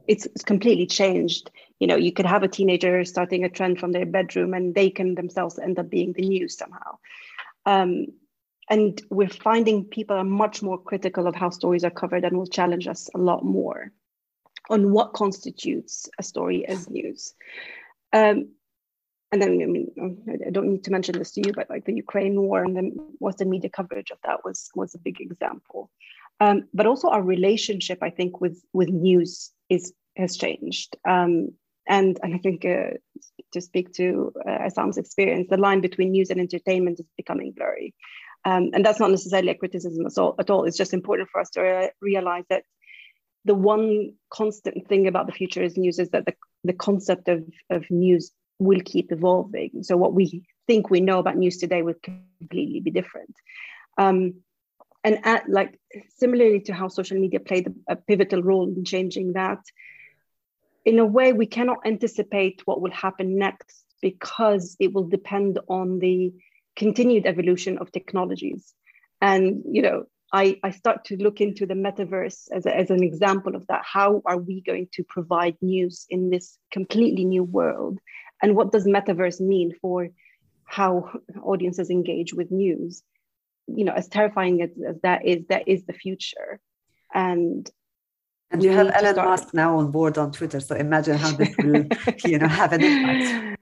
[0.06, 1.50] it's, it's completely changed.
[1.78, 4.90] You know, you could have a teenager starting a trend from their bedroom, and they
[4.90, 6.98] can themselves end up being the news somehow.
[7.66, 8.06] Um,
[8.70, 12.46] and we're finding people are much more critical of how stories are covered and will
[12.46, 13.92] challenge us a lot more
[14.70, 17.34] on what constitutes a story as news.
[18.12, 18.50] Um,
[19.32, 19.90] and then I mean
[20.46, 22.92] I don't need to mention this to you, but like the Ukraine war and then
[23.18, 25.90] what the media coverage of that was was a big example.
[26.40, 30.96] Um, but also our relationship, I think, with with news is has changed.
[31.08, 31.52] Um,
[31.88, 32.90] and, and I think uh,
[33.52, 37.94] to speak to uh, Isam's experience, the line between news and entertainment is becoming blurry.
[38.44, 40.64] Um, and that's not necessarily a criticism at all, at all.
[40.64, 42.64] It's just important for us to re- realize that
[43.44, 47.44] the one constant thing about the future is news is that the, the concept of,
[47.70, 49.82] of news will keep evolving.
[49.82, 53.34] So what we think we know about news today will completely be different.
[53.98, 54.42] Um,
[55.04, 55.78] and at, like
[56.16, 59.58] similarly to how social media played a pivotal role in changing that,
[60.84, 65.98] in a way we cannot anticipate what will happen next because it will depend on
[65.98, 66.32] the
[66.76, 68.74] continued evolution of technologies.
[69.20, 73.02] And you know, I, I start to look into the metaverse as, a, as an
[73.02, 73.82] example of that.
[73.84, 77.98] How are we going to provide news in this completely new world?
[78.42, 80.08] And what does metaverse mean for
[80.64, 81.10] how
[81.42, 83.02] audiences engage with news?
[83.68, 86.60] You know, as terrifying as, as that is, that is the future.
[87.14, 87.70] And
[88.50, 91.86] and you have Elon Musk now on board on Twitter, so imagine how this will,
[92.24, 93.58] you know, have an impact.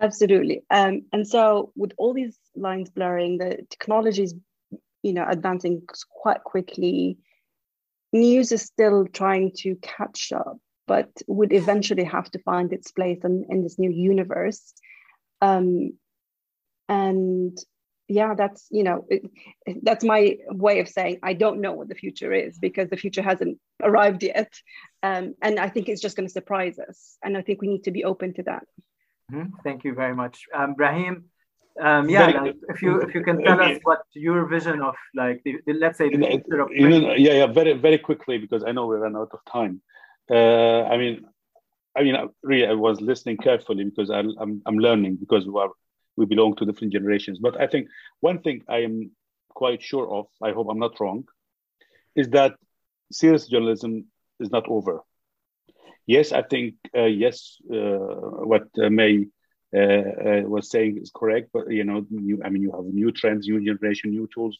[0.00, 0.62] Absolutely.
[0.70, 4.34] Um, and so with all these lines blurring, the technology is,
[5.02, 7.16] you know, advancing quite quickly.
[8.12, 13.20] News is still trying to catch up, but would eventually have to find its place
[13.24, 14.74] in, in this new universe.
[15.40, 15.92] Um,
[16.88, 17.58] and
[18.08, 19.22] yeah that's you know it,
[19.82, 23.22] that's my way of saying i don't know what the future is because the future
[23.22, 24.52] hasn't arrived yet.
[25.02, 27.84] Um, and i think it's just going to surprise us and i think we need
[27.84, 28.66] to be open to that.
[29.32, 29.56] Mm-hmm.
[29.62, 30.42] thank you very much.
[30.54, 31.24] Um, brahim
[31.80, 35.42] um, yeah like if you if you can tell us what your vision of like
[35.44, 38.86] the, the let's say the future of yeah yeah very very quickly because i know
[38.86, 39.80] we ran out of time
[40.30, 41.24] uh, i mean
[41.96, 45.70] I mean, really, I was listening carefully because I'm, I'm, I'm learning because we are
[46.16, 47.38] we belong to different generations.
[47.40, 47.88] But I think
[48.20, 49.10] one thing I am
[49.50, 51.24] quite sure of, I hope I'm not wrong,
[52.16, 52.54] is that
[53.12, 54.06] serious journalism
[54.40, 55.02] is not over.
[56.06, 57.98] Yes, I think, uh, yes, uh,
[58.50, 59.26] what uh, May
[59.74, 63.10] uh, uh, was saying is correct, but you know, you, I mean, you have new
[63.10, 64.58] trends, new generation, new tools.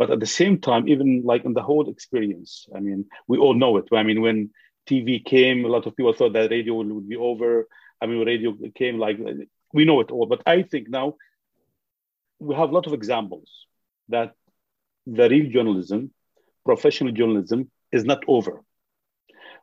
[0.00, 3.52] But at the same time, even like in the whole experience, I mean, we all
[3.52, 3.84] know it.
[3.92, 4.48] I mean, when
[4.88, 7.68] TV came, a lot of people thought that radio would be over.
[8.00, 9.18] I mean, radio came like
[9.74, 10.24] we know it all.
[10.24, 11.16] But I think now
[12.38, 13.50] we have a lot of examples
[14.08, 14.32] that
[15.06, 16.12] the real journalism,
[16.64, 18.62] professional journalism, is not over.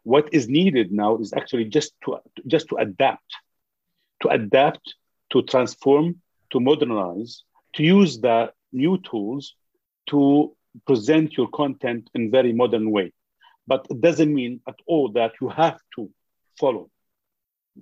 [0.04, 3.32] What is needed now is actually just to just to adapt,
[4.22, 4.94] to adapt,
[5.32, 6.22] to transform,
[6.52, 9.56] to modernize, to use the new tools
[10.08, 10.56] to
[10.86, 13.14] present your content in very modern way.
[13.66, 16.10] But it doesn't mean at all that you have to
[16.60, 16.90] follow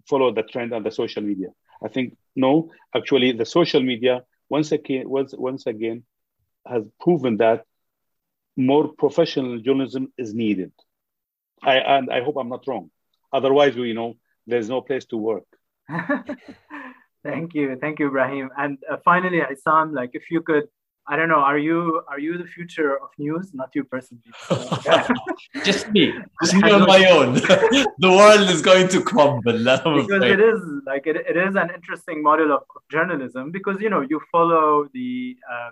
[0.10, 1.50] follow the trend on the social media.
[1.84, 6.04] I think no, actually, the social media once again once, once again
[6.68, 7.66] has proven that
[8.58, 10.72] more professional journalism is needed.
[11.62, 12.90] I and I hope I'm not wrong.
[13.32, 14.16] Otherwise, you know,
[14.48, 15.46] there's no place to work.
[17.24, 18.50] thank you, thank you, Ibrahim.
[18.58, 20.68] And uh, finally, Isam, like if you could
[21.08, 21.44] I don't know.
[21.52, 23.54] Are you are you the future of news?
[23.54, 24.24] Not you personally.
[25.64, 26.14] just me.
[26.42, 27.34] Just me on my own.
[28.06, 29.54] the world is going to crumble.
[29.54, 33.90] because it is like it, it is an interesting model of, of journalism because you
[33.90, 35.70] know you follow the uh,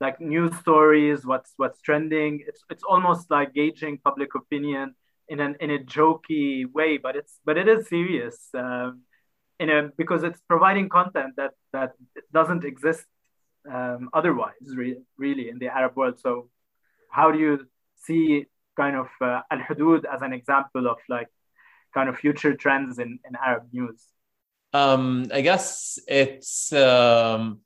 [0.00, 2.44] like news stories, what's what's trending.
[2.46, 4.94] It's it's almost like gauging public opinion
[5.28, 8.48] in an in a jokey way, but it's but it is serious.
[8.54, 9.02] Um,
[9.58, 11.92] in a because it's providing content that that
[12.32, 13.06] doesn't exist
[13.72, 16.18] um, otherwise, re- really, in the Arab world.
[16.20, 16.48] So,
[17.10, 18.46] how do you see
[18.76, 21.28] kind of uh, Al Hudood as an example of like
[21.94, 24.02] kind of future trends in, in Arab news?
[24.72, 26.72] Um, I guess it's.
[26.72, 27.60] Um,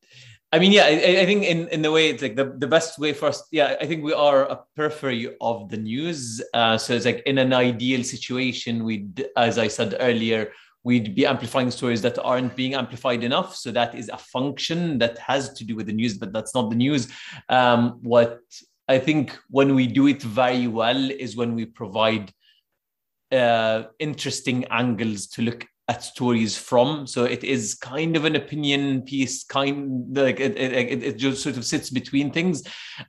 [0.53, 2.99] I mean, yeah, I, I, think in, in the way it's like the, the best
[2.99, 6.43] way for us, yeah, I think we are a periphery of the news.
[6.53, 10.51] Uh, so it's like in an ideal situation, we, as I said earlier,
[10.83, 13.55] we'd be amplifying stories that aren't being amplified enough.
[13.55, 16.71] So that is a function that has to do with the news, but that's not
[16.71, 17.09] the news.
[17.49, 18.41] Um, what
[18.89, 22.33] I think when we do it very well is when we provide
[23.31, 27.05] uh, interesting angles to look at stories from.
[27.07, 31.57] So it is kind of an opinion piece, kind like it, it, it just sort
[31.57, 32.63] of sits between things.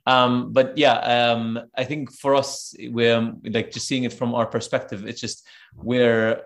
[0.06, 4.46] Um, but yeah, um, I think for us, we're like just seeing it from our
[4.46, 5.06] perspective.
[5.06, 5.46] It's just
[5.76, 6.42] we're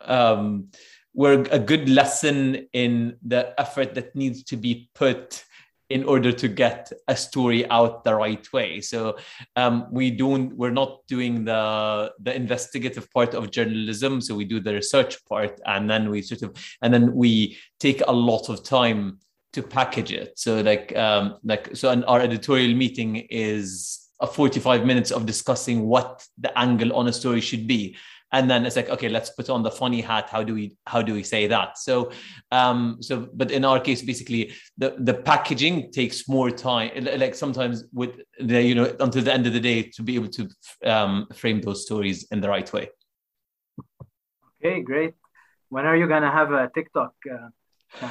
[0.00, 0.68] um,
[1.14, 5.44] we're a good lesson in the effort that needs to be put
[5.88, 8.80] in order to get a story out the right way.
[8.80, 9.16] So
[9.54, 14.20] um, we don't we're not doing the the investigative part of journalism.
[14.20, 18.02] So we do the research part and then we sort of and then we take
[18.06, 19.20] a lot of time
[19.52, 20.38] to package it.
[20.38, 25.86] So like um like so and our editorial meeting is a 45 minutes of discussing
[25.86, 27.96] what the angle on a story should be
[28.32, 30.28] and then it's like okay let's put on the funny hat.
[30.28, 31.78] How do we how do we say that?
[31.78, 32.10] So
[32.50, 37.84] um so but in our case basically the the packaging takes more time like sometimes
[37.92, 40.48] with the you know until the end of the day to be able to
[40.84, 42.90] um, frame those stories in the right way.
[44.60, 45.14] Okay great.
[45.68, 48.08] When are you gonna have a tiktok uh,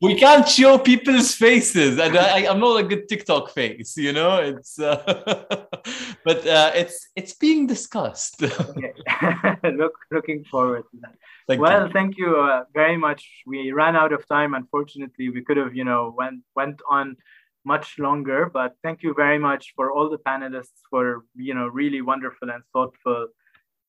[0.00, 4.38] we can't show people's faces, and I, am not a good TikTok face, you know.
[4.38, 5.44] It's, uh,
[6.24, 8.40] but uh, it's it's being discussed.
[9.62, 11.14] Look, looking forward to that.
[11.46, 11.92] Thank well, you.
[11.92, 13.28] thank you uh, very much.
[13.46, 14.54] We ran out of time.
[14.54, 17.16] Unfortunately, we could have, you know, went went on
[17.64, 18.50] much longer.
[18.52, 22.62] But thank you very much for all the panelists for you know really wonderful and
[22.72, 23.28] thoughtful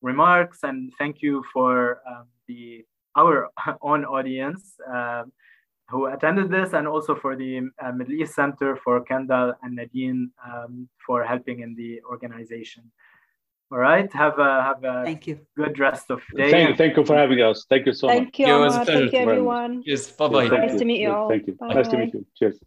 [0.02, 2.86] remarks, and thank you for um, the
[3.18, 3.50] our
[3.82, 4.76] own audience.
[4.88, 5.32] Um,
[5.90, 10.32] who attended this and also for the uh, Middle East Center for Kendall and Nadine
[10.46, 12.92] um, for helping in the organization.
[13.72, 15.40] All right, have a have a thank you.
[15.58, 16.52] good rest of day.
[16.52, 16.76] Thank, you.
[16.76, 17.66] thank you for having us.
[17.70, 18.48] Thank you so thank much.
[18.48, 19.84] You, Thank you, everyone.
[19.86, 20.48] Yes, bye bye.
[20.48, 21.30] Nice to meet you all.
[21.30, 21.54] Thank you.
[21.56, 22.26] Bye nice to meet you.
[22.38, 22.60] Cheers.